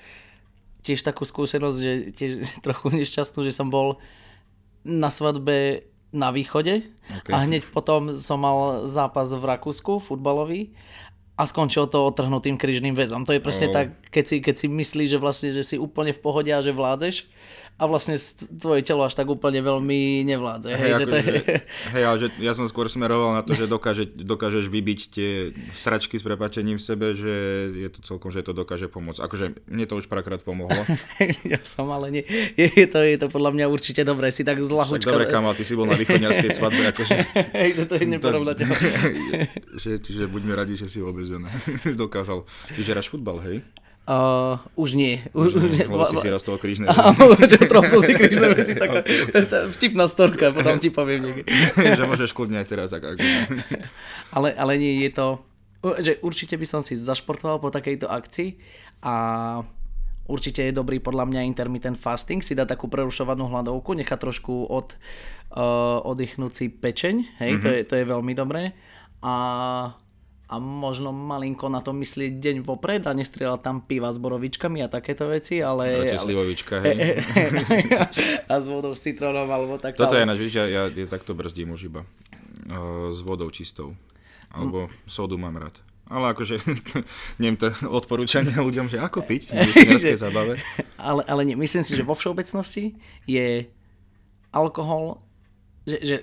tiež 0.87 1.03
takú 1.03 1.27
skúsenosť, 1.27 1.79
že 1.83 1.93
tiež 2.15 2.33
trochu 2.67 2.95
nešťastnú, 2.95 3.43
že 3.43 3.51
som 3.51 3.69
bol 3.69 3.99
na 4.87 5.11
svadbe 5.11 5.91
na 6.15 6.31
východe 6.31 6.87
okay. 7.11 7.33
a 7.35 7.45
hneď 7.45 7.67
potom 7.75 8.15
som 8.15 8.39
mal 8.39 8.87
zápas 8.87 9.27
v 9.35 9.43
Rakúsku, 9.43 9.99
futbalový 9.99 10.71
a 11.37 11.45
skončil 11.45 11.91
to 11.91 12.09
otrhnutým 12.09 12.57
kryžným 12.57 12.97
väzom. 12.97 13.29
To 13.29 13.37
je 13.37 13.45
presne 13.45 13.69
oh. 13.69 13.75
tak, 13.75 13.87
keď 14.09 14.25
si, 14.25 14.37
keď 14.41 14.55
si 14.57 14.67
myslíš, 14.73 15.09
že 15.13 15.19
vlastne, 15.21 15.51
že 15.53 15.67
si 15.67 15.77
úplne 15.77 16.17
v 16.17 16.23
pohode 16.23 16.49
a 16.49 16.65
že 16.65 16.73
vládzeš 16.73 17.29
a 17.77 17.85
vlastne 17.85 18.17
tvoje 18.57 18.81
telo 18.81 19.05
až 19.05 19.13
tak 19.13 19.29
úplne 19.29 19.61
veľmi 19.61 20.25
nevládze. 20.25 20.73
Hej, 20.73 20.81
hej, 20.81 20.93
že 20.97 21.05
to 21.05 21.17
je... 21.21 21.25
hej 21.93 22.03
ale 22.09 22.17
že 22.17 22.29
ja 22.41 22.57
som 22.57 22.65
skôr 22.65 22.89
smeroval 22.89 23.37
na 23.37 23.45
to, 23.45 23.53
že 23.53 23.69
dokáže, 23.69 24.09
dokážeš 24.17 24.73
vybiť 24.73 25.01
tie 25.13 25.53
sračky 25.77 26.17
s 26.17 26.25
prepačením 26.25 26.81
v 26.81 26.85
sebe, 26.89 27.13
že 27.13 27.35
je 27.77 27.89
to 27.93 28.01
celkom, 28.01 28.33
že 28.33 28.41
to 28.41 28.57
dokáže 28.57 28.89
pomôcť. 28.89 29.21
Akože 29.21 29.45
mne 29.69 29.85
to 29.85 30.01
už 30.01 30.09
párkrát 30.09 30.41
pomohlo. 30.41 30.73
ja 31.53 31.61
som, 31.69 31.93
ale 31.93 32.09
nie. 32.09 32.25
Je, 32.57 32.65
je, 32.65 32.87
to, 32.89 33.05
je 33.05 33.17
to 33.21 33.29
podľa 33.29 33.53
mňa 33.53 33.67
určite 33.69 34.09
dobré, 34.09 34.33
si 34.33 34.41
tak 34.41 34.65
zlahučka. 34.65 35.13
Dobre, 35.13 35.29
kamal, 35.29 35.53
ty 35.53 35.69
si 35.69 35.77
bol 35.77 35.85
na 35.85 36.01
východňarskej 36.01 36.51
svadbe. 36.57 36.81
Akože... 36.97 37.13
hej, 37.61 37.71
že 37.77 37.85
to 37.85 38.01
je 38.01 38.09
neporovnateľné. 38.17 38.89
že, 39.77 40.01
čiže 40.01 40.25
buďme 40.33 40.57
radi, 40.57 40.81
že 40.81 40.89
si 40.89 41.05
vôbec 41.05 41.29
dokázal. 41.93 42.49
Čiže 42.73 42.89
hráš 42.97 43.13
futbal, 43.13 43.37
hej? 43.45 43.61
Uh, 44.07 44.63
už 44.79 44.95
nie. 44.95 45.19
Už, 45.35 45.59
už 45.59 45.67
nie. 45.67 45.83
Lebo 45.83 46.07
si 46.07 46.15
si 46.23 46.31
rastol 46.31 46.63
krížne 46.63 46.87
Áno, 46.95 47.35
že 47.43 47.59
trochu 47.59 47.99
si 48.07 48.15
krížne 48.15 48.55
veci. 48.55 48.79
Taká, 48.79 49.03
okay. 49.03 49.67
vtipná 49.75 50.07
storka, 50.07 50.55
potom 50.55 50.79
ti 50.79 50.95
poviem 50.95 51.27
niekde. 51.27 51.51
že 51.99 52.07
môžeš 52.07 52.31
kľudne 52.31 52.63
aj 52.63 52.67
teraz. 52.71 52.95
Ak, 52.95 53.03
ale, 54.31 54.49
ale 54.55 54.73
nie, 54.79 55.03
je 55.03 55.11
to... 55.11 55.27
Že 55.83 56.23
určite 56.23 56.55
by 56.55 56.67
som 56.71 56.81
si 56.87 56.95
zašportoval 56.95 57.59
po 57.59 57.75
takejto 57.75 58.07
akcii 58.07 58.63
a 59.03 59.15
určite 60.31 60.63
je 60.63 60.73
dobrý 60.75 61.03
podľa 61.03 61.27
mňa 61.27 61.47
intermittent 61.51 61.99
fasting, 61.99 62.47
si 62.47 62.55
dá 62.55 62.63
takú 62.63 62.87
prerušovanú 62.87 63.51
hladovku, 63.51 63.91
nechá 63.95 64.15
trošku 64.15 64.71
od, 64.71 64.95
uh, 65.55 65.99
oddychnúť 66.07 66.53
si 66.55 66.67
pečeň, 66.71 67.43
hej, 67.43 67.51
mm-hmm. 67.59 67.63
to, 67.63 67.69
je, 67.71 67.81
to 67.87 67.95
je 67.99 68.05
veľmi 68.07 68.33
dobré. 68.39 68.75
A 69.23 69.35
a 70.47 70.63
možno 70.63 71.11
malinko 71.11 71.67
na 71.67 71.83
to 71.83 71.91
myslieť 71.91 72.39
deň 72.39 72.57
vopred 72.63 73.03
a 73.03 73.13
nestrieľať 73.19 73.61
tam 73.67 73.77
piva 73.83 74.15
s 74.15 74.19
borovičkami 74.23 74.79
a 74.79 74.87
takéto 74.87 75.27
veci, 75.27 75.59
ale... 75.59 76.07
Radšej 76.07 76.23
slivovička, 76.23 76.75
hej. 76.87 77.19
a 78.51 78.55
s 78.55 78.67
vodou 78.71 78.95
s 78.95 79.03
citrónom 79.03 79.51
alebo 79.51 79.75
tak. 79.83 79.99
Toto 79.99 80.15
ale... 80.15 80.23
je 80.23 80.27
naš, 80.31 80.39
ja, 80.55 80.65
ja, 80.71 80.83
ja 80.87 81.07
takto 81.11 81.35
brzdím 81.35 81.75
už 81.75 81.91
iba. 81.91 82.07
Uh, 82.71 83.11
s 83.11 83.27
vodou 83.27 83.51
čistou. 83.51 83.99
Alebo 84.55 84.87
mm. 84.87 85.11
sodu 85.11 85.35
mám 85.35 85.59
rád. 85.59 85.83
Ale 86.07 86.31
akože, 86.31 86.63
neviem 87.43 87.59
to 87.59 87.75
odporúčanie 87.91 88.55
ľuďom, 88.55 88.87
že 88.87 89.03
ako 89.03 89.27
piť 89.27 89.51
v 89.51 90.15
zábave. 90.23 90.63
Ale, 90.95 91.27
ale 91.27 91.43
nie, 91.43 91.59
myslím 91.59 91.83
si, 91.83 91.99
že 91.99 92.07
vo 92.07 92.15
všeobecnosti 92.15 92.95
je 93.27 93.67
alkohol, 94.55 95.19
že, 95.83 95.99
že 96.07 96.17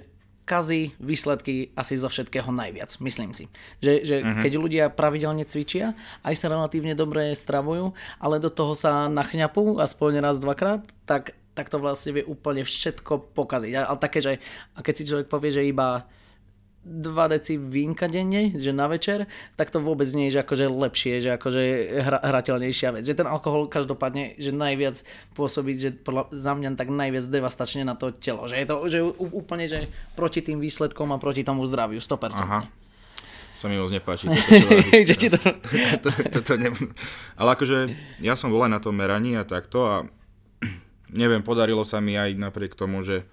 kazí 0.44 0.92
výsledky 1.00 1.72
asi 1.74 1.96
zo 1.96 2.12
všetkého 2.12 2.52
najviac, 2.52 3.00
myslím 3.00 3.32
si. 3.32 3.48
Že, 3.80 3.94
že 4.04 4.16
uh-huh. 4.20 4.44
keď 4.44 4.52
ľudia 4.60 4.86
pravidelne 4.92 5.48
cvičia, 5.48 5.96
aj 6.22 6.36
sa 6.36 6.52
relatívne 6.52 6.94
dobre 6.94 7.32
stravujú, 7.32 7.96
ale 8.20 8.44
do 8.44 8.52
toho 8.52 8.76
sa 8.76 9.08
nachňapú 9.08 9.80
aspoň 9.80 10.20
raz, 10.20 10.38
dvakrát, 10.44 10.84
tak, 11.08 11.36
tak 11.56 11.72
to 11.72 11.80
vlastne 11.80 12.20
vie 12.20 12.26
úplne 12.28 12.68
všetko 12.68 13.32
pokaziť. 13.32 13.72
Ale 13.72 13.98
také, 14.00 14.20
že 14.20 14.44
a 14.76 14.84
keď 14.84 14.94
si 15.00 15.08
človek 15.08 15.28
povie, 15.32 15.52
že 15.56 15.64
iba 15.64 16.04
2 16.84 17.32
deci 17.32 17.56
vínka 17.56 18.12
denne, 18.12 18.52
že 18.60 18.76
na 18.76 18.92
večer, 18.92 19.32
tak 19.56 19.72
to 19.72 19.80
vôbec 19.80 20.08
nie 20.12 20.28
je 20.28 20.36
že 20.36 20.40
akože 20.44 20.66
lepšie, 20.68 21.14
že 21.24 21.30
akože 21.40 21.62
hra, 22.04 22.20
hrateľnejšia 22.20 22.90
vec. 23.00 23.04
Že 23.08 23.24
ten 23.24 23.28
alkohol 23.28 23.72
každopádne, 23.72 24.36
že 24.36 24.52
najviac 24.52 25.00
pôsobí, 25.32 25.80
že 25.80 25.96
podľa, 25.96 26.36
za 26.36 26.52
mňa 26.52 26.76
tak 26.76 26.92
najviac 26.92 27.24
devastačne 27.24 27.88
na 27.88 27.96
to 27.96 28.12
telo. 28.12 28.52
Že 28.52 28.56
je 28.60 28.68
to 28.68 28.76
že 28.92 29.00
úplne 29.16 29.66
že 29.66 29.88
proti 30.20 30.44
tým 30.44 30.60
výsledkom 30.60 31.16
a 31.16 31.18
proti 31.24 31.48
tomu 31.48 31.64
zdraviu, 31.64 32.04
100%. 32.04 32.36
Aha. 32.44 32.68
Sa 33.54 33.70
mi 33.70 33.78
moc 33.80 33.94
nepáči. 33.94 34.28
Toto, 34.28 34.50
čo 34.92 35.28
to... 35.34 35.40
to, 36.04 36.10
to, 36.36 36.40
to 36.44 36.54
ne... 36.60 36.74
Ale 37.40 37.56
akože 37.56 37.96
ja 38.20 38.36
som 38.36 38.52
bol 38.52 38.66
aj 38.66 38.72
na 38.76 38.82
tom 38.84 38.98
meraní 38.98 39.40
a 39.40 39.48
takto 39.48 39.88
a 39.88 39.96
neviem, 41.14 41.46
podarilo 41.46 41.88
sa 41.88 42.04
mi 42.04 42.20
aj 42.20 42.36
napriek 42.36 42.76
tomu, 42.76 43.06
že 43.08 43.24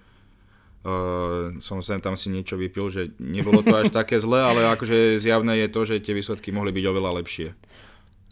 Uh, 0.81 1.61
som 1.61 1.77
sem 1.85 2.01
tam 2.01 2.17
si 2.17 2.33
niečo 2.33 2.57
vypil, 2.57 2.89
že 2.89 3.13
nebolo 3.21 3.61
to 3.61 3.69
až 3.77 3.93
také 3.93 4.17
zlé, 4.17 4.41
ale 4.41 4.65
akože 4.65 5.21
zjavné 5.21 5.61
je 5.61 5.67
to, 5.69 5.81
že 5.85 6.01
tie 6.01 6.17
výsledky 6.17 6.49
mohli 6.49 6.73
byť 6.73 6.85
oveľa 6.89 7.21
lepšie. 7.21 7.53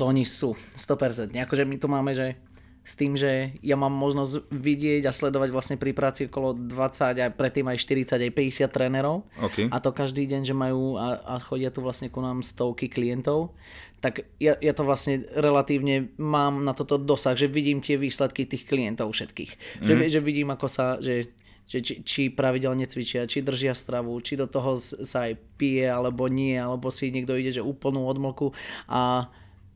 To 0.01 0.09
oni 0.09 0.25
sú, 0.25 0.57
100%. 0.73 1.29
Akože 1.35 1.63
my 1.67 1.75
tu 1.77 1.85
máme, 1.85 2.17
že 2.17 2.41
s 2.89 2.97
tým, 2.97 3.13
že 3.13 3.53
ja 3.61 3.77
mám 3.77 3.93
možnosť 3.93 4.49
vidieť 4.49 5.05
a 5.05 5.13
sledovať 5.13 5.53
vlastne 5.53 5.77
pri 5.77 5.93
práci 5.93 6.25
okolo 6.25 6.57
20 6.57 7.21
a 7.21 7.29
predtým 7.29 7.69
aj 7.69 7.77
40 7.85 8.17
aj 8.17 8.31
50 8.33 8.65
trénerov 8.73 9.29
okay. 9.37 9.69
a 9.69 9.77
to 9.77 9.93
každý 9.93 10.25
deň, 10.25 10.41
že 10.49 10.57
majú 10.57 10.97
a, 10.97 11.21
a 11.21 11.35
chodia 11.37 11.69
tu 11.69 11.85
vlastne 11.85 12.09
ku 12.09 12.17
nám 12.17 12.41
stovky 12.41 12.89
klientov, 12.89 13.53
tak 13.99 14.25
ja, 14.39 14.55
ja 14.57 14.73
to 14.73 14.87
vlastne 14.87 15.27
relatívne 15.35 16.09
mám 16.15 16.63
na 16.63 16.71
toto 16.71 16.95
dosah, 16.95 17.35
že 17.35 17.51
vidím 17.51 17.83
tie 17.83 17.99
výsledky 17.99 18.47
tých 18.47 18.63
klientov 18.63 19.11
všetkých. 19.11 19.83
Mm. 19.83 19.85
Že, 19.85 19.93
že 20.07 20.19
vidím, 20.23 20.49
ako 20.55 20.67
sa, 20.71 20.97
že 21.03 21.29
že 21.69 21.85
či, 21.85 21.93
či 22.01 22.21
pravidelne 22.33 22.89
cvičia, 22.89 23.29
či 23.29 23.45
držia 23.45 23.77
stravu, 23.77 24.17
či 24.25 24.33
do 24.33 24.49
toho 24.49 24.73
sa 24.81 25.29
aj 25.29 25.37
pije 25.61 25.85
alebo 25.85 26.25
nie, 26.25 26.57
alebo 26.57 26.89
si 26.89 27.13
niekto 27.13 27.37
ide, 27.37 27.53
že 27.53 27.61
úplnú 27.61 28.09
odmlku 28.09 28.57
a, 28.89 29.29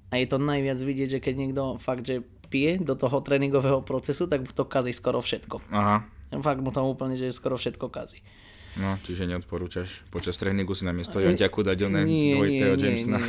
a 0.09 0.13
je 0.17 0.25
to 0.25 0.41
najviac 0.41 0.81
vidieť, 0.81 1.09
že 1.17 1.19
keď 1.21 1.33
niekto 1.37 1.61
fakt, 1.77 2.09
že 2.09 2.25
pije 2.49 2.81
do 2.81 2.97
toho 2.97 3.21
tréningového 3.21 3.85
procesu, 3.85 4.25
tak 4.25 4.49
to 4.49 4.65
kazí 4.65 4.89
skoro 4.89 5.21
všetko. 5.21 5.69
Aha. 5.69 6.01
Fakt 6.41 6.65
mu 6.65 6.73
to 6.73 6.81
úplne, 6.81 7.13
že 7.13 7.29
skoro 7.29 7.61
všetko 7.61 7.93
kazí. 7.93 8.25
No, 8.73 8.97
čiže 9.05 9.29
neodporúčaš 9.29 10.01
počas 10.09 10.33
tréningu 10.41 10.73
si 10.73 10.81
na 10.81 10.97
miesto 10.97 11.21
Jonťaku 11.21 11.61
dať 11.61 11.77
oné 11.85 12.09
dvojitého 12.09 12.73
Jamesona. 12.73 13.21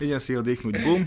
Idem 0.00 0.20
si 0.24 0.40
oddychnúť, 0.40 0.74
bum. 0.80 1.04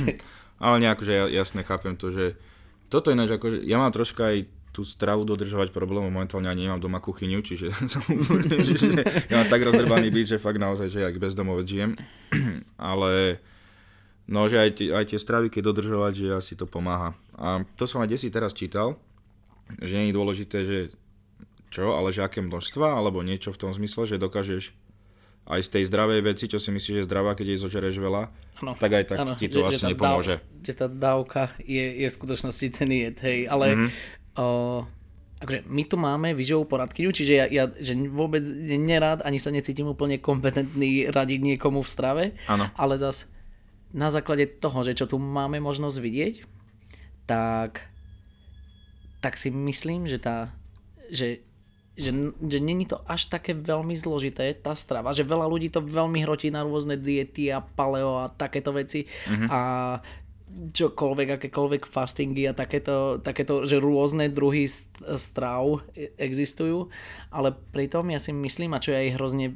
Ale 0.64 0.76
nejako, 0.80 1.04
že 1.04 1.12
jasne 1.36 1.60
chápem 1.60 2.00
to, 2.00 2.16
že 2.16 2.40
toto 2.88 3.12
ináč, 3.12 3.36
akože 3.36 3.60
ja 3.68 3.76
mám 3.76 3.92
troška 3.92 4.32
aj 4.32 4.36
tú 4.70 4.82
stravu 4.82 5.24
dodržovať 5.24 5.70
problém, 5.70 6.04
momentálne 6.04 6.46
ani 6.46 6.64
nemám 6.64 6.78
doma 6.78 6.98
kuchyňu, 6.98 7.40
čiže 7.40 7.74
som 7.92 8.02
že 8.62 9.02
ja 9.26 9.36
mám 9.36 9.48
tak 9.48 9.62
rozrbaný 9.62 10.08
byť, 10.08 10.26
že 10.28 10.38
fakt 10.38 10.56
naozaj, 10.56 10.86
že 10.86 11.00
jak 11.00 11.16
bezdomovec 11.16 11.66
žijem. 11.66 11.90
Ale 12.78 13.42
no, 14.24 14.46
že 14.46 14.56
aj, 14.56 14.70
tie, 14.72 14.88
aj 14.90 15.04
tie 15.06 15.18
stravy, 15.18 15.48
keď 15.48 15.62
dodržovať, 15.68 16.12
že 16.14 16.28
asi 16.32 16.52
to 16.54 16.64
pomáha. 16.64 17.12
A 17.34 17.66
to 17.74 17.84
som 17.84 17.98
aj 17.98 18.08
desi 18.08 18.28
teraz 18.28 18.52
čítal, 18.52 18.94
že 19.78 19.96
nie 19.96 20.10
je 20.10 20.16
dôležité, 20.16 20.58
že 20.62 20.78
čo, 21.68 21.90
ale 21.92 22.10
že 22.10 22.20
aké 22.20 22.38
množstva, 22.38 22.94
alebo 22.94 23.20
niečo 23.20 23.50
v 23.50 23.60
tom 23.60 23.70
zmysle, 23.70 24.02
že 24.04 24.18
dokážeš 24.18 24.74
aj 25.46 25.60
z 25.60 25.72
tej 25.72 25.84
zdravej 25.84 26.20
veci, 26.24 26.44
čo 26.46 26.58
si 26.58 26.70
myslíš, 26.70 26.94
že 26.94 27.00
je 27.00 27.08
zdravá, 27.08 27.34
keď 27.34 27.46
jej 27.48 27.60
zožereš 27.60 27.96
veľa, 27.96 28.22
Áno. 28.60 28.74
tak 28.76 28.90
aj 28.92 29.04
tak 29.08 29.18
Áno, 29.20 29.34
ti 29.34 29.46
to 29.46 29.58
že- 29.58 29.64
vlastne 29.64 29.82
že 29.82 29.90
nepomôže. 29.90 30.34
Dáv, 30.36 30.62
že 30.62 30.72
tá 30.74 30.86
dávka 30.86 31.42
je, 31.60 31.84
je 31.96 32.06
v 32.06 32.14
skutočnosti 32.14 32.66
ten 32.70 32.86
jed, 32.88 33.16
hej, 33.18 33.38
ale 33.46 33.66
Mhm. 33.68 33.78
mm-hmm. 33.80 34.18
O, 34.40 34.88
akože 35.40 35.68
my 35.68 35.82
tu 35.84 35.96
máme 36.00 36.32
výživovú 36.32 36.64
poradkyňu, 36.64 37.10
čiže 37.12 37.32
ja, 37.32 37.46
ja 37.48 37.64
že 37.68 37.92
vôbec 38.08 38.40
nerád, 38.64 39.20
ani 39.24 39.36
sa 39.36 39.52
necítim 39.52 39.88
úplne 39.88 40.16
kompetentný 40.16 41.12
radiť 41.12 41.40
niekomu 41.44 41.84
v 41.84 41.92
strave, 41.92 42.24
Áno. 42.48 42.72
ale 42.76 42.96
zas 42.96 43.28
na 43.92 44.08
základe 44.08 44.46
toho, 44.46 44.86
že 44.86 44.96
čo 44.96 45.04
tu 45.04 45.18
máme 45.18 45.58
možnosť 45.58 45.96
vidieť, 45.98 46.34
tak, 47.28 47.90
tak 49.20 49.34
si 49.36 49.52
myslím, 49.52 50.08
že 50.08 50.16
tá, 50.16 50.56
že 51.10 51.44
že, 52.00 52.10
že 52.40 52.58
není 52.64 52.88
to 52.88 53.04
až 53.04 53.28
také 53.28 53.52
veľmi 53.52 53.92
zložité, 53.92 54.56
tá 54.56 54.72
strava, 54.72 55.12
že 55.12 55.26
veľa 55.26 55.44
ľudí 55.44 55.68
to 55.68 55.84
veľmi 55.84 56.24
hrotí 56.24 56.48
na 56.48 56.64
rôzne 56.64 56.96
diety 56.96 57.52
a 57.52 57.60
paleo 57.60 58.24
a 58.24 58.32
takéto 58.32 58.72
veci 58.72 59.04
mm-hmm. 59.04 59.48
a 59.52 59.60
čokoľvek, 60.50 61.28
akékoľvek 61.38 61.82
fastingy 61.86 62.50
a 62.50 62.54
takéto, 62.54 63.22
takéto 63.22 63.64
že 63.64 63.78
rôzne 63.78 64.28
druhy 64.30 64.66
st- 64.66 64.86
strav 65.16 65.86
e- 65.94 66.10
existujú, 66.18 66.90
ale 67.30 67.54
pritom 67.74 68.10
ja 68.10 68.18
si 68.18 68.34
myslím, 68.34 68.74
a 68.74 68.82
čo 68.82 68.92
je 68.92 69.00
aj 69.08 69.14
hrozne 69.16 69.46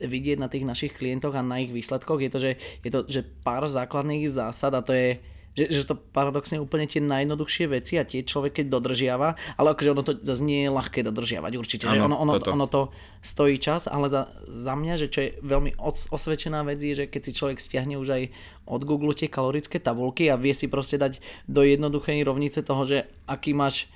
vidieť 0.00 0.38
na 0.40 0.48
tých 0.48 0.64
našich 0.64 0.92
klientoch 0.96 1.36
a 1.36 1.44
na 1.44 1.60
ich 1.60 1.70
výsledkoch, 1.70 2.20
je 2.24 2.30
to, 2.32 2.38
že, 2.40 2.52
je 2.82 2.90
to, 2.90 3.00
že 3.06 3.20
pár 3.44 3.68
základných 3.68 4.26
zásad 4.32 4.72
a 4.72 4.80
to 4.80 4.96
je 4.96 5.20
že, 5.58 5.66
že 5.66 5.82
to 5.82 5.98
paradoxne 5.98 6.62
úplne 6.62 6.86
tie 6.86 7.02
najjednoduchšie 7.02 7.66
veci 7.66 7.98
a 7.98 8.06
tie 8.06 8.22
človek 8.22 8.62
keď 8.62 8.66
dodržiava, 8.70 9.34
ale 9.58 9.74
akože 9.74 9.90
ono 9.90 10.02
to 10.06 10.12
zase 10.22 10.46
nie 10.46 10.66
je 10.66 10.70
ľahké 10.70 11.02
dodržiavať 11.02 11.52
určite, 11.58 11.84
že 11.90 11.98
Áno, 11.98 12.14
ono, 12.14 12.16
ono, 12.22 12.32
toto. 12.38 12.50
ono 12.54 12.66
to 12.70 12.82
stojí 13.18 13.58
čas, 13.58 13.90
ale 13.90 14.06
za, 14.06 14.30
za 14.46 14.78
mňa, 14.78 14.94
že 14.94 15.06
čo 15.10 15.20
je 15.26 15.30
veľmi 15.42 15.74
os, 15.82 16.06
osvedčená 16.14 16.62
vec 16.62 16.78
je, 16.78 17.04
že 17.04 17.10
keď 17.10 17.22
si 17.26 17.32
človek 17.34 17.58
stiahne 17.58 17.98
už 17.98 18.08
aj 18.14 18.22
od 18.70 18.82
Google 18.86 19.12
tie 19.18 19.26
kalorické 19.26 19.82
tabulky 19.82 20.30
a 20.30 20.38
vie 20.38 20.54
si 20.54 20.70
proste 20.70 20.96
dať 20.96 21.18
do 21.50 21.66
jednoduchej 21.66 22.22
rovnice 22.22 22.62
toho, 22.62 22.86
že 22.86 23.10
aký 23.26 23.50
máš 23.50 23.90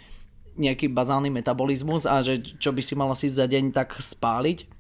nejaký 0.58 0.90
bazálny 0.90 1.30
metabolizmus 1.34 2.06
a 2.06 2.22
že 2.22 2.42
čo 2.42 2.70
by 2.70 2.82
si 2.82 2.94
mal 2.94 3.10
asi 3.10 3.26
za 3.30 3.46
deň 3.46 3.74
tak 3.74 3.98
spáliť 3.98 4.70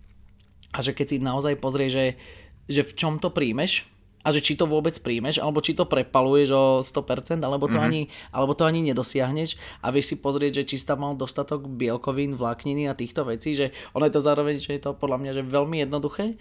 a 0.74 0.78
že 0.82 0.90
keď 0.90 1.06
si 1.06 1.16
naozaj 1.22 1.54
pozrie, 1.58 1.86
že, 1.86 2.18
že 2.66 2.82
v 2.82 2.92
čom 2.94 3.22
to 3.22 3.30
príjmeš 3.30 3.86
a 4.24 4.32
že 4.32 4.40
či 4.40 4.56
to 4.56 4.64
vôbec 4.64 4.96
príjmeš, 5.04 5.36
alebo 5.36 5.60
či 5.60 5.76
to 5.76 5.84
prepaluješ 5.84 6.50
o 6.56 6.64
100%, 6.80 7.44
alebo 7.44 7.68
to, 7.68 7.76
mm-hmm. 7.76 7.86
ani, 7.86 8.00
alebo 8.32 8.56
to 8.56 8.64
ani 8.64 8.80
nedosiahneš. 8.80 9.60
A 9.84 9.92
vieš 9.92 10.16
si 10.16 10.16
pozrieť, 10.16 10.64
že 10.64 10.74
či 10.74 10.80
tam 10.80 11.04
mal 11.04 11.12
dostatok 11.12 11.68
bielkovín, 11.68 12.40
vlákniny 12.40 12.88
a 12.88 12.96
týchto 12.96 13.28
vecí, 13.28 13.52
že 13.52 13.76
ono 13.92 14.08
je 14.08 14.14
to 14.16 14.24
zároveň, 14.24 14.56
že 14.56 14.80
je 14.80 14.82
to 14.82 14.96
podľa 14.96 15.20
mňa 15.20 15.32
že 15.36 15.42
veľmi 15.44 15.76
jednoduché, 15.84 16.40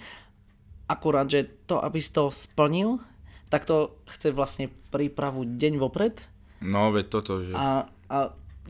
akurát, 0.88 1.28
že 1.28 1.52
to, 1.68 1.84
aby 1.84 2.00
si 2.00 2.16
to 2.16 2.32
splnil, 2.32 3.04
tak 3.52 3.68
to 3.68 4.00
chce 4.10 4.32
vlastne 4.32 4.72
prípravu 4.90 5.44
deň 5.44 5.74
vopred. 5.76 6.24
No, 6.64 6.96
veď 6.96 7.06
toto, 7.12 7.44
že... 7.44 7.52
a, 7.52 7.92
a 8.08 8.18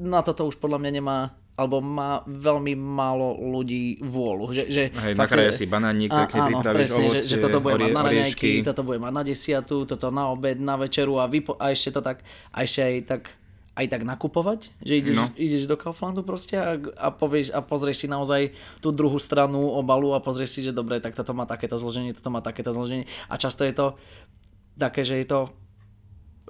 na 0.02 0.22
toto 0.26 0.50
už 0.50 0.58
podľa 0.58 0.82
mňa 0.82 0.92
nemá 0.98 1.18
alebo 1.54 1.86
má 1.86 2.26
veľmi 2.26 2.74
málo 2.74 3.38
ľudí 3.38 4.02
vôľu. 4.02 4.50
Že, 4.50 4.64
že 4.74 4.84
Hej, 4.90 5.14
fakt 5.14 5.38
nakrája 5.38 5.54
si- 5.54 5.70
banánik, 5.70 6.10
pekne 6.10 6.40
pripravíš 6.50 6.90
presne, 6.90 6.98
že, 6.98 7.06
ovocie, 7.06 7.30
že 7.30 7.38
toto 7.38 7.58
bude 7.62 7.74
mať 7.78 7.82
orie- 7.86 7.94
na 7.94 8.02
raňajky, 8.02 8.52
toto 8.66 8.82
bude 8.82 9.00
mať 9.00 9.14
na 9.14 9.24
desiatu, 9.24 9.76
toto 9.86 10.08
na 10.10 10.24
obed, 10.34 10.58
na 10.58 10.76
večeru 10.82 11.22
a, 11.22 11.30
vypo- 11.30 11.58
a 11.62 11.70
ešte 11.70 11.94
to 11.94 12.02
tak, 12.02 12.26
a 12.50 12.58
ešte 12.66 12.82
aj 12.82 12.96
tak 13.06 13.24
aj 13.74 13.90
tak 13.90 14.06
nakupovať, 14.06 14.70
že 14.86 15.02
ideš, 15.02 15.18
no. 15.18 15.26
ideš 15.34 15.66
do 15.66 15.74
Kauflandu 15.74 16.22
proste 16.22 16.62
a, 16.62 16.78
a, 16.78 17.10
povieš, 17.10 17.58
a 17.58 17.60
pozrieš 17.66 18.06
si 18.06 18.08
naozaj 18.10 18.54
tú 18.86 18.94
druhú 18.94 19.18
stranu 19.18 19.66
obalu 19.66 20.14
a 20.14 20.22
pozrieš 20.22 20.54
si, 20.54 20.60
že 20.62 20.70
dobre, 20.70 21.02
tak 21.02 21.18
toto 21.18 21.34
má 21.34 21.50
takéto 21.50 21.74
zloženie, 21.82 22.14
toto 22.14 22.30
má 22.30 22.46
takéto 22.46 22.70
zloženie 22.70 23.10
a 23.26 23.34
často 23.34 23.66
je 23.66 23.74
to 23.74 23.98
také, 24.78 25.02
že 25.02 25.18
je 25.18 25.26
to 25.26 25.50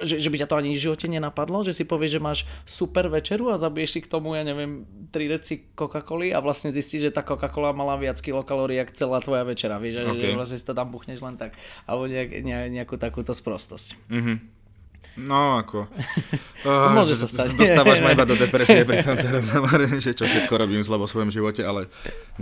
že, 0.02 0.18
že 0.18 0.30
by 0.34 0.42
ťa 0.42 0.50
to 0.50 0.56
ani 0.58 0.74
v 0.74 0.84
živote 0.90 1.06
nenapadlo, 1.06 1.62
že 1.62 1.70
si 1.72 1.86
povieš, 1.86 2.18
že 2.18 2.22
máš 2.22 2.40
super 2.66 3.06
večeru 3.08 3.54
a 3.54 3.62
zabiješ 3.62 3.90
si 3.94 4.00
k 4.02 4.10
tomu, 4.10 4.34
ja 4.34 4.42
neviem, 4.42 4.90
3 5.14 5.34
deci 5.34 5.70
Coca-Coly 5.78 6.34
a 6.34 6.42
vlastne 6.42 6.74
zistíš, 6.74 7.10
že 7.10 7.12
tá 7.14 7.22
Coca-Cola 7.22 7.78
mala 7.78 7.94
viac 8.02 8.18
kilokalórií, 8.18 8.82
ako 8.82 8.98
celá 8.98 9.22
tvoja 9.22 9.46
večera, 9.46 9.78
vieš, 9.78 10.02
že, 10.02 10.10
Ok. 10.10 10.24
že 10.24 10.34
vlastne 10.34 10.58
si 10.58 10.66
to 10.66 10.74
tam 10.74 10.90
buchneš 10.90 11.22
len 11.22 11.38
tak, 11.38 11.54
alebo 11.86 12.10
nejak, 12.10 12.30
ne, 12.42 12.58
nejakú 12.74 12.98
takúto 12.98 13.38
sprostosť. 13.38 13.94
Mhm. 14.10 14.36
No, 15.14 15.62
ako... 15.62 15.86
Oh, 16.66 16.90
Môže 16.98 17.14
že- 17.14 17.22
sa 17.22 17.28
stať. 17.30 17.54
Dostávaš 17.54 18.02
ma 18.02 18.18
iba 18.18 18.26
do 18.26 18.34
depresie 18.34 18.82
pri 18.90 19.06
tomto 19.06 19.30
rozhovore, 19.30 19.86
že 20.02 20.18
čo 20.18 20.26
všetko 20.26 20.54
robím 20.58 20.82
zle 20.82 20.98
vo 20.98 21.06
svojom 21.06 21.30
živote, 21.30 21.62
ale 21.62 21.86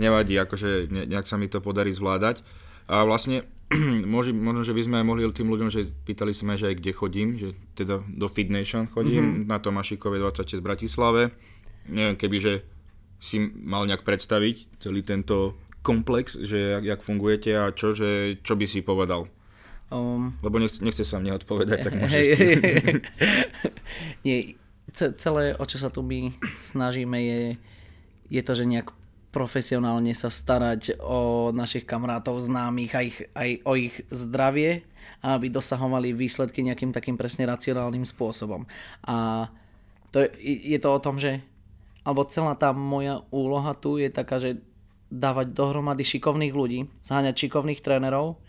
nevadí, 0.00 0.40
akože 0.40 0.88
ne, 0.88 1.04
nejak 1.04 1.28
sa 1.28 1.36
mi 1.36 1.52
to 1.52 1.60
podarí 1.60 1.92
zvládať. 1.92 2.40
A 2.88 3.04
vlastne, 3.04 3.44
možno, 4.14 4.32
možno, 4.36 4.62
že 4.64 4.76
by 4.76 4.82
sme 4.84 4.96
aj 5.00 5.06
mohli 5.06 5.22
tým 5.32 5.48
ľuďom, 5.48 5.68
že 5.72 5.88
pýtali 6.04 6.32
sme, 6.36 6.60
že 6.60 6.72
aj 6.72 6.76
kde 6.78 6.92
chodím, 6.92 7.28
že 7.38 7.48
teda 7.74 8.04
do 8.04 8.26
Fit 8.28 8.52
Nation 8.52 8.88
chodím, 8.88 9.44
mm-hmm. 9.44 9.48
na 9.48 9.58
Tomášikovej 9.58 10.20
26 10.20 10.60
v 10.60 10.66
Bratislave. 10.66 11.22
Neviem, 11.88 12.16
keby, 12.16 12.36
že 12.38 12.52
si 13.22 13.38
mal 13.42 13.86
nejak 13.86 14.02
predstaviť 14.02 14.82
celý 14.82 15.06
tento 15.06 15.54
komplex, 15.82 16.38
že 16.38 16.78
jak, 16.78 16.84
jak 16.84 17.00
fungujete 17.02 17.50
a 17.58 17.70
čo, 17.74 17.94
že, 17.94 18.38
čo 18.42 18.54
by 18.54 18.66
si 18.66 18.82
povedal. 18.82 19.26
Um, 19.92 20.32
Lebo 20.40 20.56
nechce, 20.56 20.80
nechce 20.80 21.04
sa 21.04 21.20
mne 21.20 21.36
odpovedať, 21.36 21.78
tak 21.84 21.92
môžeš 22.00 22.14
hej, 22.16 22.26
hej, 22.32 22.54
hej. 22.64 22.96
Nie, 24.24 24.36
ce- 24.94 25.14
celé, 25.18 25.52
o 25.58 25.64
čo 25.68 25.76
sa 25.76 25.92
tu 25.92 26.00
my 26.00 26.32
snažíme, 26.56 27.18
je, 27.18 27.40
je 28.32 28.42
to, 28.42 28.52
že 28.56 28.64
nejak 28.64 28.88
profesionálne 29.32 30.12
sa 30.12 30.28
starať 30.28 31.00
o 31.00 31.50
našich 31.50 31.88
kamarátov, 31.88 32.38
známych, 32.38 32.92
aj, 32.92 33.06
ich, 33.08 33.18
aj 33.32 33.50
o 33.64 33.72
ich 33.74 33.96
zdravie 34.12 34.84
a 35.24 35.40
aby 35.40 35.48
dosahovali 35.48 36.12
výsledky 36.12 36.60
nejakým 36.60 36.92
takým 36.92 37.16
presne 37.16 37.48
racionálnym 37.48 38.04
spôsobom. 38.04 38.68
A 39.08 39.48
to 40.12 40.20
je, 40.20 40.28
je 40.76 40.78
to 40.78 40.88
o 40.92 41.02
tom, 41.02 41.16
že 41.16 41.40
alebo 42.02 42.26
celá 42.26 42.58
tá 42.58 42.74
moja 42.74 43.22
úloha 43.30 43.72
tu 43.78 43.96
je 43.96 44.10
taká, 44.10 44.42
že 44.42 44.58
dávať 45.12 45.54
dohromady 45.54 46.02
šikovných 46.02 46.54
ľudí, 46.56 46.90
zháňať 47.04 47.46
šikovných 47.46 47.84
trénerov, 47.84 48.42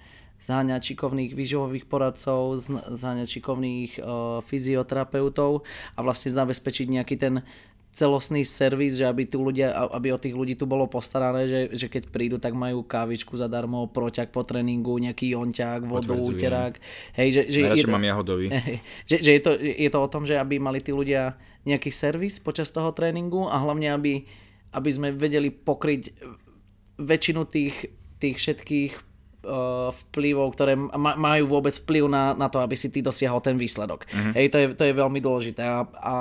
zháňať 0.48 0.82
šikovných 0.82 1.32
výživových 1.38 1.86
poradcov, 1.86 2.60
zháňať 2.91 3.28
šikovných 3.39 3.91
uh, 4.00 4.41
fyzioterapeutov 4.43 5.63
a 5.96 6.00
vlastne 6.02 6.34
zabezpečiť 6.34 6.88
nejaký 6.89 7.15
ten 7.15 7.46
celostný 7.93 8.41
servis, 8.41 8.97
že 8.97 9.06
aby, 9.06 9.29
tu 9.29 9.45
ľudia, 9.45 9.69
aby 9.93 10.10
o 10.10 10.17
tých 10.17 10.34
ľudí 10.34 10.58
tu 10.58 10.65
bolo 10.65 10.89
postarané, 10.89 11.45
že, 11.45 11.62
že 11.77 11.88
keď 11.93 12.10
prídu, 12.10 12.41
tak 12.41 12.58
majú 12.58 12.82
kávičku 12.82 13.38
zadarmo, 13.38 13.86
proťak 13.86 14.34
po 14.34 14.41
tréningu, 14.41 14.97
nejaký 14.97 15.38
jonťák, 15.38 15.86
vodu, 15.86 16.17
úterák. 16.17 16.82
Hej, 17.13 17.29
že, 17.29 17.41
že 17.53 17.58
je 17.69 17.86
mám 17.86 18.01
jahodový. 18.01 18.49
Hej, 18.58 18.82
že, 19.06 19.17
že 19.21 19.32
je, 19.38 19.41
to, 19.45 19.51
je 19.62 19.89
to 19.93 19.99
o 20.01 20.10
tom, 20.10 20.25
že 20.25 20.34
aby 20.41 20.58
mali 20.58 20.82
tí 20.82 20.89
ľudia 20.89 21.38
nejaký 21.69 21.93
servis 21.93 22.41
počas 22.41 22.73
toho 22.73 22.89
tréningu 22.97 23.45
a 23.45 23.62
hlavne, 23.62 23.93
aby, 23.93 24.25
aby 24.73 24.89
sme 24.89 25.13
vedeli 25.13 25.53
pokryť 25.53 26.17
väčšinu 26.97 27.45
tých, 27.45 27.93
tých 28.17 28.36
všetkých 28.41 28.91
uh, 29.45 29.93
vplyvov, 30.10 30.49
ktoré 30.58 30.73
ma, 30.75 31.13
majú 31.13 31.45
vôbec 31.45 31.77
vplyv 31.77 32.10
na, 32.10 32.34
na 32.34 32.49
to, 32.49 32.58
aby 32.58 32.73
si 32.73 32.89
ty 32.89 33.06
dosiahol 33.06 33.39
ten 33.39 33.53
výsledok. 33.53 34.10
Uh-huh. 34.10 34.34
Hej, 34.34 34.49
to 34.49 34.58
je, 34.58 34.67
to 34.73 34.84
je 34.89 34.93
veľmi 34.97 35.19
dôležité 35.21 35.62
a, 35.62 35.86
a 35.86 36.15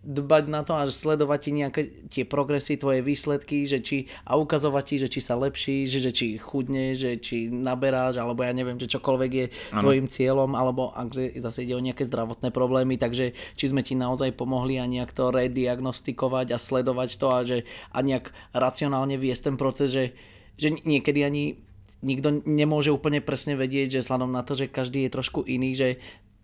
dbať 0.00 0.44
na 0.48 0.64
to 0.64 0.72
a 0.72 0.88
sledovať 0.88 1.38
ti 1.44 1.50
nejaké 1.52 1.82
tie 2.08 2.24
progresy, 2.24 2.80
tvoje 2.80 3.04
výsledky, 3.04 3.68
že 3.68 3.84
či, 3.84 4.08
a 4.24 4.40
ukazovať 4.40 4.84
ti, 4.88 4.96
že 4.96 5.08
či 5.12 5.20
sa 5.20 5.36
lepší, 5.36 5.84
že, 5.84 6.00
že 6.00 6.10
či 6.16 6.40
chudne, 6.40 6.96
že 6.96 7.20
či 7.20 7.52
naberáš, 7.52 8.16
alebo 8.16 8.40
ja 8.40 8.56
neviem, 8.56 8.80
že 8.80 8.88
čokoľvek 8.88 9.30
je 9.32 9.46
ano. 9.76 9.80
tvojim 9.84 10.06
cieľom, 10.08 10.56
alebo 10.56 10.88
ak 10.96 11.36
zase 11.36 11.68
ide 11.68 11.76
o 11.76 11.84
nejaké 11.84 12.08
zdravotné 12.08 12.48
problémy, 12.48 12.96
takže 12.96 13.36
či 13.60 13.64
sme 13.68 13.84
ti 13.84 13.92
naozaj 13.92 14.32
pomohli 14.40 14.80
a 14.80 14.88
nejak 14.88 15.12
to 15.12 15.28
rediagnostikovať 15.28 16.56
a 16.56 16.58
sledovať 16.58 17.10
to 17.20 17.26
a, 17.28 17.40
že, 17.44 17.58
a 17.92 18.00
nejak 18.00 18.32
racionálne 18.56 19.20
viesť 19.20 19.52
ten 19.52 19.56
proces, 19.60 19.92
že, 19.92 20.16
že 20.56 20.80
niekedy 20.80 21.20
ani 21.28 21.60
nikto 22.00 22.40
nemôže 22.48 22.88
úplne 22.88 23.20
presne 23.20 23.52
vedieť, 23.52 24.00
že 24.00 24.08
vzhľadom 24.08 24.32
na 24.32 24.40
to, 24.40 24.56
že 24.56 24.72
každý 24.72 25.04
je 25.04 25.12
trošku 25.12 25.44
iný, 25.44 25.76
že 25.76 25.88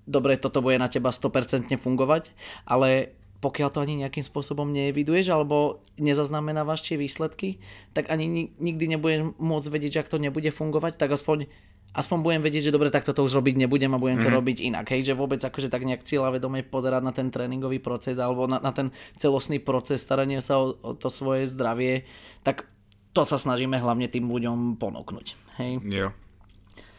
dobre, 0.04 0.36
toto 0.36 0.60
bude 0.60 0.76
na 0.76 0.92
teba 0.92 1.08
100% 1.08 1.72
fungovať, 1.80 2.30
ale 2.68 3.16
pokiaľ 3.40 3.68
to 3.72 3.82
ani 3.84 4.00
nejakým 4.00 4.24
spôsobom 4.24 4.72
neeviduješ 4.72 5.32
alebo 5.32 5.84
nezaznamenávaš 6.00 6.84
tie 6.86 6.96
výsledky, 6.96 7.60
tak 7.92 8.08
ani 8.08 8.24
ni- 8.26 8.50
nikdy 8.56 8.96
nebudeš 8.96 9.36
môcť 9.36 9.68
vedieť, 9.68 9.92
že 9.92 10.00
ak 10.04 10.12
to 10.12 10.18
nebude 10.22 10.48
fungovať, 10.52 10.96
tak 10.96 11.12
aspoň 11.12 11.48
aspoň 11.96 12.18
budem 12.20 12.42
vedieť, 12.44 12.68
že 12.68 12.74
dobre, 12.76 12.92
tak 12.92 13.08
toto 13.08 13.24
už 13.24 13.40
robiť 13.40 13.56
nebudem 13.56 13.88
a 13.96 14.02
budem 14.02 14.20
to 14.20 14.28
robiť 14.28 14.60
inak. 14.60 14.84
Hej, 14.92 15.12
že 15.12 15.14
vôbec 15.16 15.40
akože 15.40 15.72
tak 15.72 15.88
nejak 15.88 16.04
cieľavedome 16.04 16.60
pozerať 16.68 17.02
na 17.02 17.12
ten 17.16 17.32
tréningový 17.32 17.80
proces 17.80 18.20
alebo 18.20 18.44
na, 18.44 18.60
na 18.60 18.70
ten 18.76 18.92
celostný 19.16 19.64
proces 19.64 20.04
starania 20.04 20.44
sa 20.44 20.60
o, 20.60 20.76
o 20.76 20.92
to 20.92 21.08
svoje 21.08 21.48
zdravie, 21.48 22.04
tak 22.44 22.68
to 23.16 23.24
sa 23.24 23.40
snažíme 23.40 23.80
hlavne 23.80 24.12
tým 24.12 24.28
ľuďom 24.28 24.76
ponúknuť. 24.76 25.26
Hej. 25.56 25.80
Jo. 25.88 26.12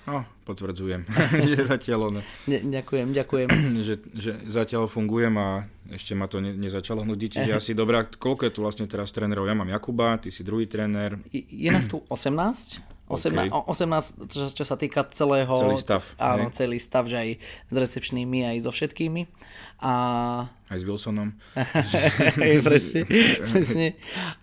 No, 0.07 0.23
potvrdzujem. 0.47 1.03
že 1.51 1.67
zatiaľ 1.67 2.15
ono, 2.15 2.21
Ne, 2.47 2.63
ďakujem, 2.63 3.11
ďakujem. 3.11 3.47
že, 3.87 3.99
že 4.15 4.31
zatiaľ 4.47 4.87
fungujem 4.87 5.35
a 5.35 5.67
ešte 5.91 6.15
ma 6.15 6.31
to 6.31 6.39
ne, 6.39 6.55
nezačalo 6.55 7.03
nudiť. 7.03 7.43
Čiže 7.43 7.51
asi 7.51 7.71
dobrá, 7.75 8.07
koľko 8.07 8.47
je 8.47 8.51
tu 8.55 8.59
vlastne 8.63 8.87
teraz 8.87 9.11
trénerov? 9.11 9.43
Ja 9.43 9.53
mám 9.53 9.67
Jakuba, 9.67 10.15
ty 10.15 10.31
si 10.31 10.47
druhý 10.47 10.63
tréner. 10.65 11.19
Je 11.31 11.67
nás 11.67 11.91
tu 11.91 11.99
18 12.09 12.97
18, 13.07 13.47
OK. 13.47 13.55
o- 13.55 13.71
18 13.71 14.27
čo, 14.27 14.51
čo 14.51 14.63
sa 14.67 14.75
týka 14.75 15.07
celého... 15.15 15.47
Celý 15.47 15.79
stav, 15.79 16.03
Áno, 16.19 16.51
hej. 16.51 16.59
celý 16.59 16.75
stav, 16.75 17.07
že 17.07 17.15
aj 17.15 17.29
s 17.71 17.75
recepčnými, 17.75 18.43
aj 18.43 18.67
so 18.67 18.71
všetkými. 18.75 19.31
A 19.79 19.91
Aj 20.67 20.75
s 20.75 20.83
Wilsonom. 20.83 21.31
Presne, 22.67 23.01
presne. 23.47 23.87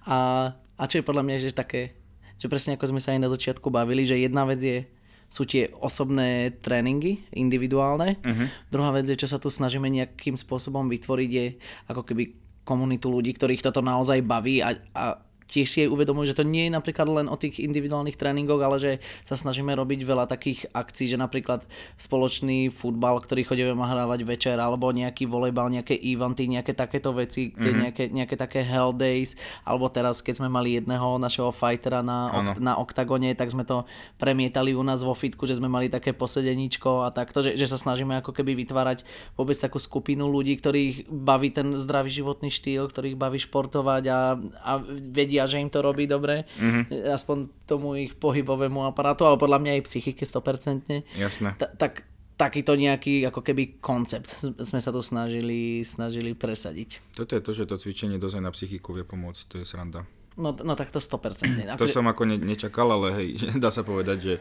A, 0.08 0.48
a 0.80 0.82
čo 0.88 0.96
je 0.96 1.04
podľa 1.04 1.28
mňa, 1.28 1.36
že 1.44 1.52
také, 1.52 1.92
že 2.40 2.48
presne 2.48 2.80
ako 2.80 2.96
sme 2.96 3.00
sa 3.04 3.12
aj 3.12 3.20
na 3.20 3.28
začiatku 3.28 3.68
bavili, 3.68 4.08
že 4.08 4.16
jedna 4.16 4.48
vec 4.48 4.64
je, 4.64 4.88
sú 5.34 5.42
tie 5.50 5.66
osobné 5.82 6.54
tréningy, 6.62 7.26
individuálne. 7.34 8.22
Uh-huh. 8.22 8.46
Druhá 8.70 8.94
vec 8.94 9.10
je, 9.10 9.18
čo 9.18 9.26
sa 9.26 9.42
tu 9.42 9.50
snažíme 9.50 9.90
nejakým 9.90 10.38
spôsobom 10.38 10.86
vytvoriť, 10.86 11.30
je 11.34 11.46
ako 11.90 12.06
keby 12.06 12.38
komunitu 12.62 13.10
ľudí, 13.10 13.34
ktorých 13.34 13.66
toto 13.66 13.82
naozaj 13.82 14.22
baví 14.22 14.62
a, 14.62 14.78
a 14.94 15.18
tiež 15.48 15.66
si 15.68 15.78
aj 15.84 15.92
uvedomujú, 15.92 16.32
že 16.32 16.38
to 16.38 16.44
nie 16.44 16.68
je 16.68 16.72
napríklad 16.72 17.08
len 17.08 17.26
o 17.28 17.36
tých 17.36 17.60
individuálnych 17.60 18.16
tréningoch, 18.16 18.60
ale 18.60 18.76
že 18.80 18.92
sa 19.22 19.36
snažíme 19.36 19.70
robiť 19.76 20.00
veľa 20.02 20.24
takých 20.26 20.72
akcií, 20.72 21.12
že 21.12 21.20
napríklad 21.20 21.68
spoločný 22.00 22.72
futbal, 22.72 23.20
ktorý 23.20 23.44
chodíme 23.44 23.76
hrávať 23.76 24.24
večer, 24.24 24.56
alebo 24.56 24.90
nejaký 24.90 25.28
volejbal, 25.28 25.70
nejaké 25.70 25.94
eventy, 26.00 26.48
nejaké 26.48 26.72
takéto 26.72 27.12
veci, 27.12 27.52
kde 27.52 27.70
mm-hmm. 27.70 27.82
nejaké, 27.84 28.04
nejaké 28.10 28.34
také 28.40 28.60
hell 28.64 28.96
days, 28.96 29.36
alebo 29.62 29.92
teraz, 29.92 30.24
keď 30.24 30.44
sme 30.44 30.48
mali 30.48 30.80
jedného 30.80 31.20
našeho 31.20 31.52
fightera 31.52 32.00
na, 32.00 32.32
ok- 32.32 32.60
na 32.60 32.74
oktagone, 32.80 33.32
tak 33.36 33.52
sme 33.52 33.68
to 33.68 33.84
premietali 34.16 34.72
u 34.72 34.82
nás 34.82 35.04
vo 35.04 35.12
fitku, 35.12 35.44
že 35.44 35.60
sme 35.60 35.68
mali 35.68 35.92
také 35.92 36.16
posedeníčko 36.16 37.04
a 37.04 37.12
takto, 37.12 37.44
že, 37.44 37.54
že 37.54 37.68
sa 37.68 37.76
snažíme 37.76 38.18
ako 38.20 38.32
keby 38.32 38.56
vytvárať 38.64 39.04
vôbec 39.36 39.56
takú 39.60 39.76
skupinu 39.76 40.26
ľudí, 40.26 40.56
ktorých 40.58 41.06
baví 41.08 41.52
ten 41.52 41.76
zdravý 41.76 42.10
životný 42.10 42.48
štýl, 42.48 42.88
ktorých 42.88 43.20
baví 43.20 43.38
športovať 43.38 44.04
a, 44.08 44.20
a 44.64 44.72
vedia, 45.34 45.50
že 45.50 45.58
im 45.58 45.66
to 45.66 45.82
robí 45.82 46.06
dobre, 46.06 46.46
mm-hmm. 46.46 47.10
aspoň 47.10 47.36
tomu 47.66 47.98
ich 47.98 48.14
pohybovému 48.14 48.86
aparátu, 48.86 49.26
ale 49.26 49.34
podľa 49.34 49.58
mňa 49.58 49.70
aj 49.80 49.82
psychike 49.90 50.22
100%. 50.22 51.18
Jasné. 51.18 51.58
Ta, 51.58 51.66
tak 51.74 52.06
takýto 52.38 52.74
nejaký 52.78 53.26
ako 53.30 53.42
keby 53.42 53.78
koncept 53.78 54.30
sme 54.42 54.80
sa 54.82 54.90
tu 54.94 55.02
snažili, 55.02 55.82
snažili 55.82 56.34
presadiť. 56.34 57.14
Toto 57.18 57.34
je 57.34 57.42
to, 57.42 57.50
že 57.54 57.66
to 57.66 57.78
cvičenie 57.78 58.18
dosť 58.18 58.38
aj 58.38 58.44
na 58.46 58.52
psychiku 58.54 58.94
vie 58.94 59.02
pomôcť, 59.06 59.42
to 59.50 59.54
je 59.58 59.66
sranda. 59.66 60.06
No, 60.34 60.50
no 60.50 60.74
tak 60.74 60.90
to 60.90 60.98
100%. 60.98 61.78
To 61.78 61.78
Akože, 61.78 61.94
som 61.94 62.06
ako 62.10 62.26
ne, 62.26 62.38
nečakal, 62.38 62.90
ale 62.90 63.14
hej, 63.18 63.28
dá 63.62 63.74
sa 63.74 63.82
povedať, 63.82 64.18
že 64.22 64.34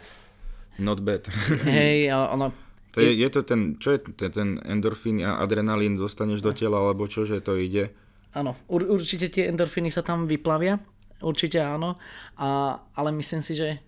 not 0.77 1.01
bad. 1.01 1.29
hej, 1.69 2.09
ono, 2.13 2.49
To 2.93 3.01
je, 3.01 3.13
je 3.13 3.29
to 3.29 3.41
ten, 3.45 3.77
čo 3.77 3.93
je 3.93 3.99
ten, 4.17 4.29
ten 4.29 4.49
endorfín 4.65 5.21
a 5.21 5.37
adrenalín 5.41 5.97
dostaneš 5.97 6.41
do 6.41 6.49
tela, 6.53 6.81
alebo 6.81 7.05
čo, 7.05 7.29
že 7.29 7.45
to 7.45 7.57
ide? 7.57 7.93
Áno, 8.33 8.57
ur, 8.67 8.81
určite 8.91 9.27
tie 9.27 9.47
endorfíny 9.47 9.87
sa 9.87 10.01
tam 10.01 10.25
vyplavia, 10.25 10.77
určite 11.19 11.57
áno, 11.57 11.95
a, 12.35 12.47
ale 12.91 13.09
myslím 13.11 13.39
si, 13.39 13.53
že 13.53 13.79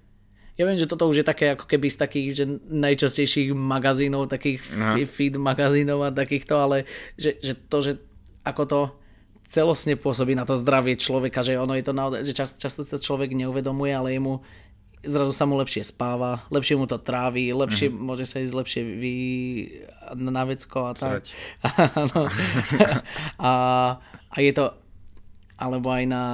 ja 0.56 0.64
viem, 0.64 0.80
že 0.80 0.88
toto 0.88 1.04
už 1.06 1.20
je 1.20 1.26
také 1.26 1.52
ako 1.52 1.68
keby 1.68 1.88
z 1.88 1.98
takých 2.00 2.28
že 2.34 2.44
najčastejších 2.66 3.52
magazínov, 3.52 4.28
takých 4.28 4.64
fi- 4.64 5.04
feed 5.06 5.36
magazínov 5.36 6.00
a 6.02 6.16
takýchto, 6.16 6.56
ale 6.56 6.78
že, 7.16 7.36
že 7.38 7.60
to, 7.60 7.78
že 7.82 7.92
ako 8.42 8.64
to 8.64 8.80
celostne 9.46 9.94
pôsobí 9.94 10.32
na 10.32 10.42
to 10.42 10.56
zdravie 10.56 10.96
človeka, 10.96 11.40
že 11.40 11.56
ono 11.56 11.74
je 11.74 11.84
to 11.84 11.92
naozaj, 11.92 12.24
že 12.24 12.34
čas, 12.34 12.50
často 12.56 12.82
sa 12.82 12.96
človek 12.98 13.36
neuvedomuje, 13.36 13.92
ale 13.92 14.16
jemu 14.16 14.40
zrazu 15.04 15.30
sa 15.32 15.46
mu 15.46 15.54
lepšie 15.56 15.86
spáva, 15.86 16.42
lepšie 16.50 16.74
mu 16.74 16.88
to 16.88 16.98
trávi, 16.98 17.52
lepšie, 17.52 17.88
Mhm. 17.88 17.94
mm-hmm. 17.94 18.06
môže 18.08 18.26
sa 18.26 18.42
ísť 18.42 18.56
lepšie 18.56 18.82
vy 18.82 19.16
na 20.16 20.44
vecko 20.44 20.88
a 20.88 20.94
tak. 20.96 21.22
Srať. 21.22 21.26
Áno. 22.02 22.22
a, 23.38 23.52
a 24.32 24.42
je 24.42 24.52
to 24.56 24.66
alebo 25.56 25.88
aj 25.88 26.04
na, 26.04 26.26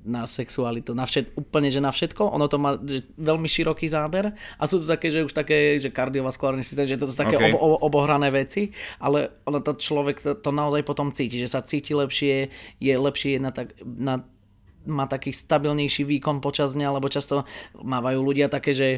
na 0.00 0.24
sexualitu, 0.24 0.96
na 0.96 1.04
všet, 1.04 1.36
úplne, 1.36 1.68
že 1.68 1.76
na 1.76 1.92
všetko. 1.92 2.32
Ono 2.32 2.48
to 2.48 2.56
má 2.56 2.80
že 2.80 3.04
veľmi 3.20 3.44
široký 3.44 3.84
záber 3.84 4.32
a 4.32 4.62
sú 4.64 4.80
tu 4.80 4.86
také, 4.88 5.12
že 5.12 5.20
už 5.20 5.36
také, 5.36 5.76
že 5.76 5.92
kardiovaskulárny 5.92 6.64
systém, 6.64 6.88
že 6.88 6.96
to 6.96 7.04
sú 7.04 7.12
také 7.12 7.36
OK. 7.36 7.40
okay. 7.40 7.52
obo, 7.52 7.60
obo, 7.60 7.76
obohrané 7.84 8.32
veci, 8.32 8.72
ale 8.96 9.44
ono 9.44 9.60
to 9.60 9.76
človek 9.76 10.24
to, 10.24 10.32
to 10.40 10.50
naozaj 10.56 10.80
potom 10.88 11.12
cíti, 11.12 11.36
že 11.36 11.52
sa 11.52 11.60
cíti 11.60 11.92
lepšie, 11.92 12.48
je 12.80 12.94
lepšie 12.96 13.36
na, 13.44 13.52
tak, 13.52 13.76
na 13.84 14.24
má 14.88 15.06
taký 15.06 15.30
stabilnejší 15.30 16.02
výkon 16.08 16.42
počas 16.42 16.74
dňa, 16.74 16.98
lebo 16.98 17.06
často 17.06 17.46
mávajú 17.76 18.18
ľudia 18.18 18.50
také, 18.50 18.74
že 18.74 18.88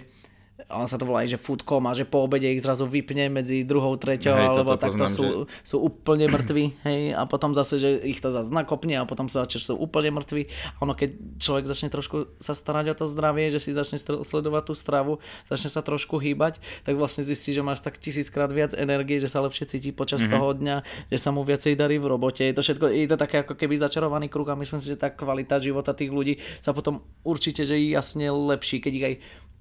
on 0.71 0.87
sa 0.87 0.95
to 0.95 1.03
volá 1.03 1.27
aj, 1.27 1.35
že 1.35 1.39
food 1.43 1.67
coma, 1.67 1.91
že 1.99 2.07
po 2.07 2.23
obede 2.23 2.47
ich 2.47 2.63
zrazu 2.63 2.87
vypne 2.87 3.27
medzi 3.27 3.67
druhou, 3.67 3.99
treťou, 3.99 4.39
Hej, 4.39 4.47
alebo 4.55 4.79
takto 4.79 5.03
poznám, 5.03 5.11
sú, 5.11 5.25
sú 5.67 5.77
úplne 5.83 6.31
mŕtvi, 6.31 6.65
hej, 6.87 7.01
a 7.11 7.27
potom 7.27 7.59
zase, 7.59 7.83
že 7.83 7.91
ich 8.07 8.23
to 8.23 8.31
zase 8.31 8.55
nakopne 8.55 8.95
a 8.95 9.03
potom 9.03 9.27
sa 9.27 9.43
začne, 9.43 9.59
že 9.59 9.75
sú 9.75 9.77
úplne 9.77 10.15
mŕtvi. 10.15 10.47
A 10.79 10.87
ono, 10.87 10.95
keď 10.95 11.11
človek 11.43 11.67
začne 11.67 11.91
trošku 11.91 12.39
sa 12.39 12.55
starať 12.55 12.95
o 12.95 12.99
to 13.03 13.05
zdravie, 13.11 13.51
že 13.51 13.59
si 13.59 13.75
začne 13.75 13.99
sledovať 13.99 14.63
tú 14.71 14.75
stravu, 14.79 15.19
začne 15.51 15.75
sa 15.75 15.83
trošku 15.83 16.23
hýbať, 16.23 16.63
tak 16.87 16.95
vlastne 16.95 17.27
zistí, 17.27 17.51
že 17.51 17.67
máš 17.67 17.83
tak 17.83 17.99
tisíckrát 17.99 18.49
viac 18.55 18.79
energie, 18.79 19.19
že 19.19 19.27
sa 19.27 19.43
lepšie 19.43 19.67
cíti 19.67 19.91
počas 19.91 20.23
mm-hmm. 20.23 20.35
toho 20.39 20.49
dňa, 20.55 20.77
že 21.11 21.19
sa 21.19 21.35
mu 21.35 21.43
viacej 21.43 21.75
darí 21.75 21.99
v 21.99 22.07
robote. 22.07 22.47
Je 22.47 22.55
to 22.55 22.63
všetko, 22.63 22.95
je 22.95 23.11
to 23.11 23.19
také 23.19 23.43
ako 23.43 23.59
keby 23.59 23.75
začarovaný 23.75 24.31
kruh 24.31 24.47
a 24.47 24.55
myslím 24.55 24.79
si, 24.79 24.95
že 24.95 25.03
tá 25.03 25.11
kvalita 25.11 25.59
života 25.59 25.91
tých 25.91 26.15
ľudí 26.15 26.39
sa 26.63 26.71
potom 26.71 27.03
určite, 27.27 27.67
že 27.67 27.75
je 27.75 27.91
jasne 27.91 28.31
lepší, 28.31 28.79
keď 28.79 28.93
ich 28.95 29.07
aj 29.11 29.15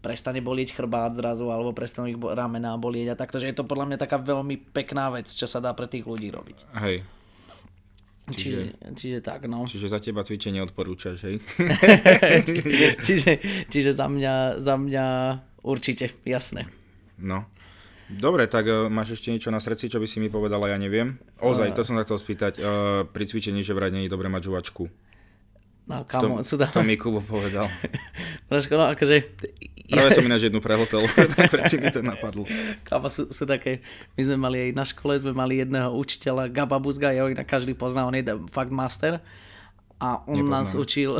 prestane 0.03 0.43
bolieť 0.43 0.75
chrbát 0.75 1.15
zrazu, 1.15 1.47
alebo 1.47 1.71
prestanú 1.71 2.11
ich 2.11 2.19
ramená 2.19 2.75
bolieť 2.75 3.15
a 3.15 3.19
takto, 3.19 3.39
že 3.39 3.55
je 3.55 3.55
to 3.55 3.63
podľa 3.63 3.95
mňa 3.95 3.97
taká 4.03 4.19
veľmi 4.19 4.75
pekná 4.75 5.07
vec, 5.15 5.31
čo 5.31 5.47
sa 5.47 5.63
dá 5.63 5.71
pre 5.71 5.87
tých 5.87 6.03
ľudí 6.03 6.27
robiť. 6.27 6.75
Hej. 6.83 7.07
Čiže, 8.23 8.79
čiže 8.95 9.19
tak, 9.19 9.51
no. 9.51 9.67
Čiže 9.67 9.91
za 9.91 9.99
teba 9.99 10.23
cvičenie 10.23 10.63
odporúčaš, 10.63 11.27
hej? 11.27 11.43
čiže, 13.07 13.31
čiže 13.67 13.91
za 13.91 14.07
mňa, 14.07 14.63
za 14.63 14.75
mňa 14.79 15.05
určite, 15.67 16.11
jasné. 16.23 16.71
No. 17.19 17.47
Dobre, 18.07 18.47
tak 18.47 18.67
uh, 18.67 18.87
máš 18.87 19.19
ešte 19.19 19.31
niečo 19.31 19.51
na 19.51 19.59
srdci, 19.59 19.91
čo 19.91 19.99
by 19.99 20.07
si 20.07 20.23
mi 20.23 20.31
povedala, 20.31 20.71
ja 20.71 20.79
neviem. 20.79 21.19
Ozaj, 21.43 21.75
to 21.75 21.83
som 21.83 21.99
sa 21.99 22.07
chcel 22.07 22.19
spýtať. 22.19 22.53
Uh, 22.59 23.03
pri 23.11 23.27
cvičení, 23.27 23.59
že 23.59 23.75
vraj 23.75 23.91
nie 23.91 24.07
je 24.07 24.11
dobre 24.11 24.31
mať 24.31 24.47
žuvačku. 24.47 24.87
No, 25.83 26.07
To, 26.07 26.07
kamo, 26.07 26.35
sú 26.47 26.55
tam... 26.55 26.71
to 26.71 26.79
mi 26.79 26.95
Kubo 26.95 27.19
povedal. 27.19 27.67
Trošku, 28.49 28.71
no, 28.79 28.87
akože... 28.95 29.15
Práve 29.83 30.15
som 30.15 30.23
ináč 30.23 30.47
jednu 30.47 30.63
prehltol, 30.63 31.03
tak 31.35 31.51
predtým 31.51 31.83
mi 31.83 31.91
to 31.91 31.99
napadlo. 31.99 32.47
Kámo, 32.87 33.11
sú, 33.11 33.27
sú 33.27 33.43
také, 33.43 33.83
my 34.15 34.21
sme 34.23 34.37
mali 34.39 34.57
aj 34.63 34.71
na 34.79 34.85
škole, 34.87 35.11
sme 35.19 35.35
mali 35.35 35.59
jedného 35.59 35.91
učiteľa, 35.91 36.47
Gaba 36.47 36.79
Buzga, 36.79 37.11
jeho 37.11 37.27
inak 37.27 37.43
každý 37.43 37.75
pozná, 37.75 38.07
on 38.07 38.15
je 38.15 38.23
fakt 38.47 38.71
master. 38.71 39.19
A 40.03 40.19
on 40.27 40.35
Nepoznám. 40.39 40.67
nás 40.67 40.69
učil, 40.75 41.15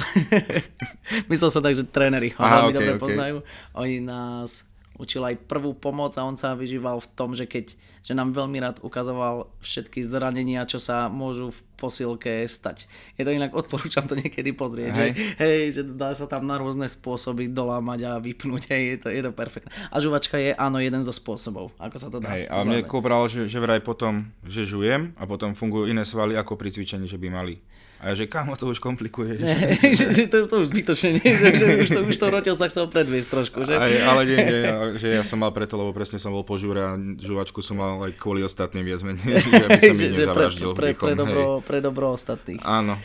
myslel 1.32 1.49
som 1.52 1.63
tak, 1.63 1.76
že 1.76 1.88
tréneri 1.88 2.36
ho 2.36 2.41
veľmi 2.43 2.71
ok, 2.71 2.76
dobre 2.76 2.93
ok. 2.95 2.99
poznajú. 2.99 3.36
Oni 3.80 4.04
nás 4.04 4.67
učil 4.97 5.25
aj 5.25 5.49
prvú 5.49 5.73
pomoc 5.73 6.13
a 6.17 6.25
on 6.25 6.38
sa 6.38 6.53
vyžíval 6.53 7.01
v 7.01 7.10
tom, 7.17 7.34
že 7.34 7.49
keď, 7.49 7.73
že 8.06 8.13
nám 8.13 8.34
veľmi 8.38 8.62
rád 8.62 8.77
ukazoval 8.86 9.49
všetky 9.60 10.06
zranenia, 10.06 10.69
čo 10.69 10.77
sa 10.77 11.10
môžu 11.10 11.49
v 11.49 11.60
posilke 11.77 12.45
stať. 12.45 12.86
Je 13.17 13.25
to 13.25 13.34
inak, 13.34 13.51
odporúčam 13.51 14.06
to 14.06 14.13
niekedy 14.15 14.53
pozrieť, 14.53 14.93
Hej. 14.93 15.12
že, 15.12 15.23
hej, 15.41 15.62
že 15.75 15.82
dá 15.84 16.13
sa 16.13 16.29
tam 16.29 16.45
na 16.45 16.56
rôzne 16.62 16.86
spôsoby 16.86 17.49
dolámať 17.49 17.99
a 18.08 18.12
vypnúť, 18.21 18.71
hej, 18.71 18.84
je 18.86 18.97
to, 19.01 19.08
je 19.12 19.21
to 19.25 19.32
perfektné. 19.34 19.73
A 19.89 19.97
žuvačka 19.97 20.38
je 20.38 20.53
áno 20.56 20.77
jeden 20.79 21.01
zo 21.01 21.12
spôsobov, 21.12 21.73
ako 21.82 21.97
sa 21.99 22.08
to 22.13 22.21
dá. 22.21 22.38
Hej, 22.38 22.47
a 22.47 22.63
mne 22.63 22.86
kobral, 22.86 23.25
že, 23.27 23.49
že 23.49 23.60
vraj 23.60 23.82
potom, 23.82 24.29
že 24.45 24.63
žujem 24.63 25.17
a 25.17 25.23
potom 25.25 25.58
fungujú 25.58 25.89
iné 25.89 26.06
svaly 26.06 26.38
ako 26.38 26.56
pri 26.56 26.69
cvičení, 26.71 27.10
že 27.10 27.19
by 27.19 27.27
mali. 27.34 27.60
A 28.04 28.12
ja, 28.12 28.20
že 28.20 28.28
kámo, 28.28 28.60
to 28.60 28.68
už 28.68 28.84
komplikuje. 28.84 29.39
Hej, 29.80 29.96
že, 30.00 30.06
že 30.12 30.24
to, 30.28 30.44
to 30.44 30.68
už 30.68 30.76
zbytočne, 30.76 31.24
nie, 31.24 31.32
že, 31.32 31.48
že 31.56 31.66
už 31.80 31.88
to, 31.88 32.00
už 32.04 32.16
to 32.20 32.28
Roťo 32.28 32.54
sa 32.60 32.68
chcel 32.68 32.92
predviesť 32.92 33.30
trošku, 33.32 33.63
že? 33.63 33.80
Aj, 33.80 33.88
ale 33.88 34.28
nie, 34.28 34.39
nie, 34.44 34.62
že 35.02 35.08
ja 35.16 35.24
som 35.24 35.39
mal 35.39 35.56
preto, 35.56 35.80
lebo 35.80 35.96
presne 35.96 36.20
som 36.20 36.36
bol 36.36 36.44
po 36.44 36.60
žúre 36.60 36.84
a 36.84 37.00
žuvačku 37.00 37.63
som 37.63 37.80
mal 37.80 38.04
aj 38.04 38.20
kvôli 38.20 38.44
ostatným 38.44 38.84
viac 38.84 39.00
menej, 39.08 39.39
že 39.39 39.56
aby 39.56 39.80
som 39.80 39.96
ich 39.96 40.12
pre, 40.12 40.20
nezavraždil 40.20 40.72
pre, 40.76 40.92
vdychom, 40.92 41.08
pre, 41.08 41.16
dobro, 41.16 41.42
hej. 41.48 41.63
pre 41.63 41.78
dobro 41.80 42.06
ostatných. 42.12 42.62
Áno, 42.68 43.00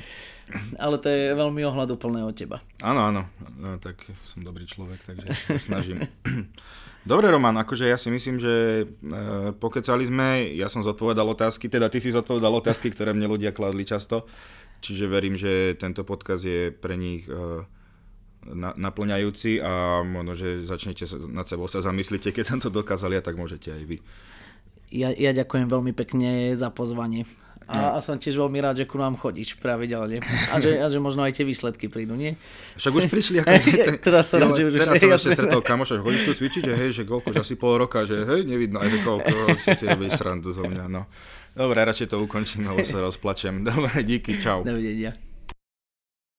Ale 0.83 0.97
to 0.99 1.07
je 1.07 1.31
veľmi 1.31 1.63
ohľaduplné 1.63 2.27
od 2.27 2.35
teba. 2.35 2.59
áno, 2.83 3.15
áno, 3.15 3.23
no, 3.55 3.79
tak 3.79 4.03
som 4.35 4.43
dobrý 4.43 4.67
človek, 4.67 4.99
takže 5.07 5.31
snažím. 5.63 6.03
Dobre, 7.09 7.33
Roman, 7.33 7.57
akože 7.65 7.89
ja 7.89 7.97
si 7.97 8.13
myslím, 8.13 8.37
že 8.37 8.85
e, 8.85 8.87
pokecali 9.57 10.05
sme, 10.05 10.53
ja 10.53 10.69
som 10.69 10.85
zodpovedal 10.85 11.25
otázky, 11.25 11.71
teda 11.71 11.89
ty 11.89 12.05
si 12.05 12.13
zodpovedal 12.13 12.53
otázky, 12.61 12.93
ktoré 12.93 13.17
mne 13.17 13.33
ľudia 13.33 13.49
kladli 13.49 13.87
často, 13.89 14.29
čiže 14.81 15.11
verím, 15.11 15.35
že 15.35 15.75
tento 15.79 16.03
podcast 16.03 16.45
je 16.45 16.71
pre 16.71 16.95
nich 16.95 17.27
e, 17.27 17.65
na, 18.47 18.73
naplňajúci 18.77 19.61
a 19.61 20.03
možno, 20.07 20.33
že 20.39 20.65
začnete 20.65 21.05
sa, 21.05 21.19
nad 21.19 21.45
sebou 21.45 21.67
sa 21.67 21.83
zamyslíte, 21.83 22.31
keď 22.33 22.45
som 22.45 22.59
to 22.63 22.71
dokázali, 22.71 23.19
a 23.19 23.23
tak 23.25 23.37
môžete 23.37 23.75
aj 23.75 23.83
vy. 23.85 23.99
Ja, 24.89 25.13
ja 25.13 25.37
ďakujem 25.37 25.69
veľmi 25.69 25.93
pekne 25.93 26.57
za 26.57 26.73
pozvanie. 26.73 27.29
A, 27.69 27.93
a 27.93 27.99
som 28.01 28.17
tiež 28.17 28.41
veľmi 28.41 28.65
rád, 28.65 28.81
že 28.81 28.89
ku 28.89 28.97
nám 28.97 29.21
chodíš 29.21 29.61
pravidelne. 29.61 30.25
A 30.25 30.57
že, 30.57 30.81
a 30.81 30.89
že 30.89 30.97
možno 30.97 31.21
aj 31.21 31.37
tie 31.37 31.45
výsledky 31.45 31.93
prídu, 31.93 32.17
nie? 32.17 32.33
Však 32.81 32.93
už 32.97 33.05
prišli 33.13 33.45
ako... 33.45 33.53
Teraz 34.09 34.33
som 34.33 34.41
rád, 34.41 34.57
že 34.57 34.73
už- 34.73 34.81
Teraz 34.81 34.97
som 34.97 35.13
ešte 35.21 35.37
stretol 35.37 35.61
kamoša, 35.61 36.01
že 36.01 36.03
chodíš 36.09 36.23
tu 36.25 36.33
cvičiť, 36.33 36.63
že 36.65 36.75
hej, 36.81 36.91
že 36.97 37.03
koľko, 37.05 37.29
že 37.37 37.45
asi 37.45 37.55
pol 37.61 37.77
roka, 37.77 38.09
že 38.09 38.25
hej, 38.25 38.49
nevidno, 38.49 38.81
aj 38.81 38.89
že 38.89 38.99
koľko, 39.05 39.37
si 39.79 39.85
robíš 39.85 40.17
srandu 40.17 40.49
zo 40.49 40.65
mňa, 40.65 40.89
no. 40.89 41.05
Dobre, 41.59 41.83
radšej 41.83 42.15
to 42.15 42.23
ukončím, 42.23 42.71
lebo 42.71 42.87
sa 42.87 43.03
rozplačem. 43.07 43.67
Dobre, 43.67 43.91
díky, 44.07 44.39
čau. 44.39 44.63
Dovidenia. 44.63 45.28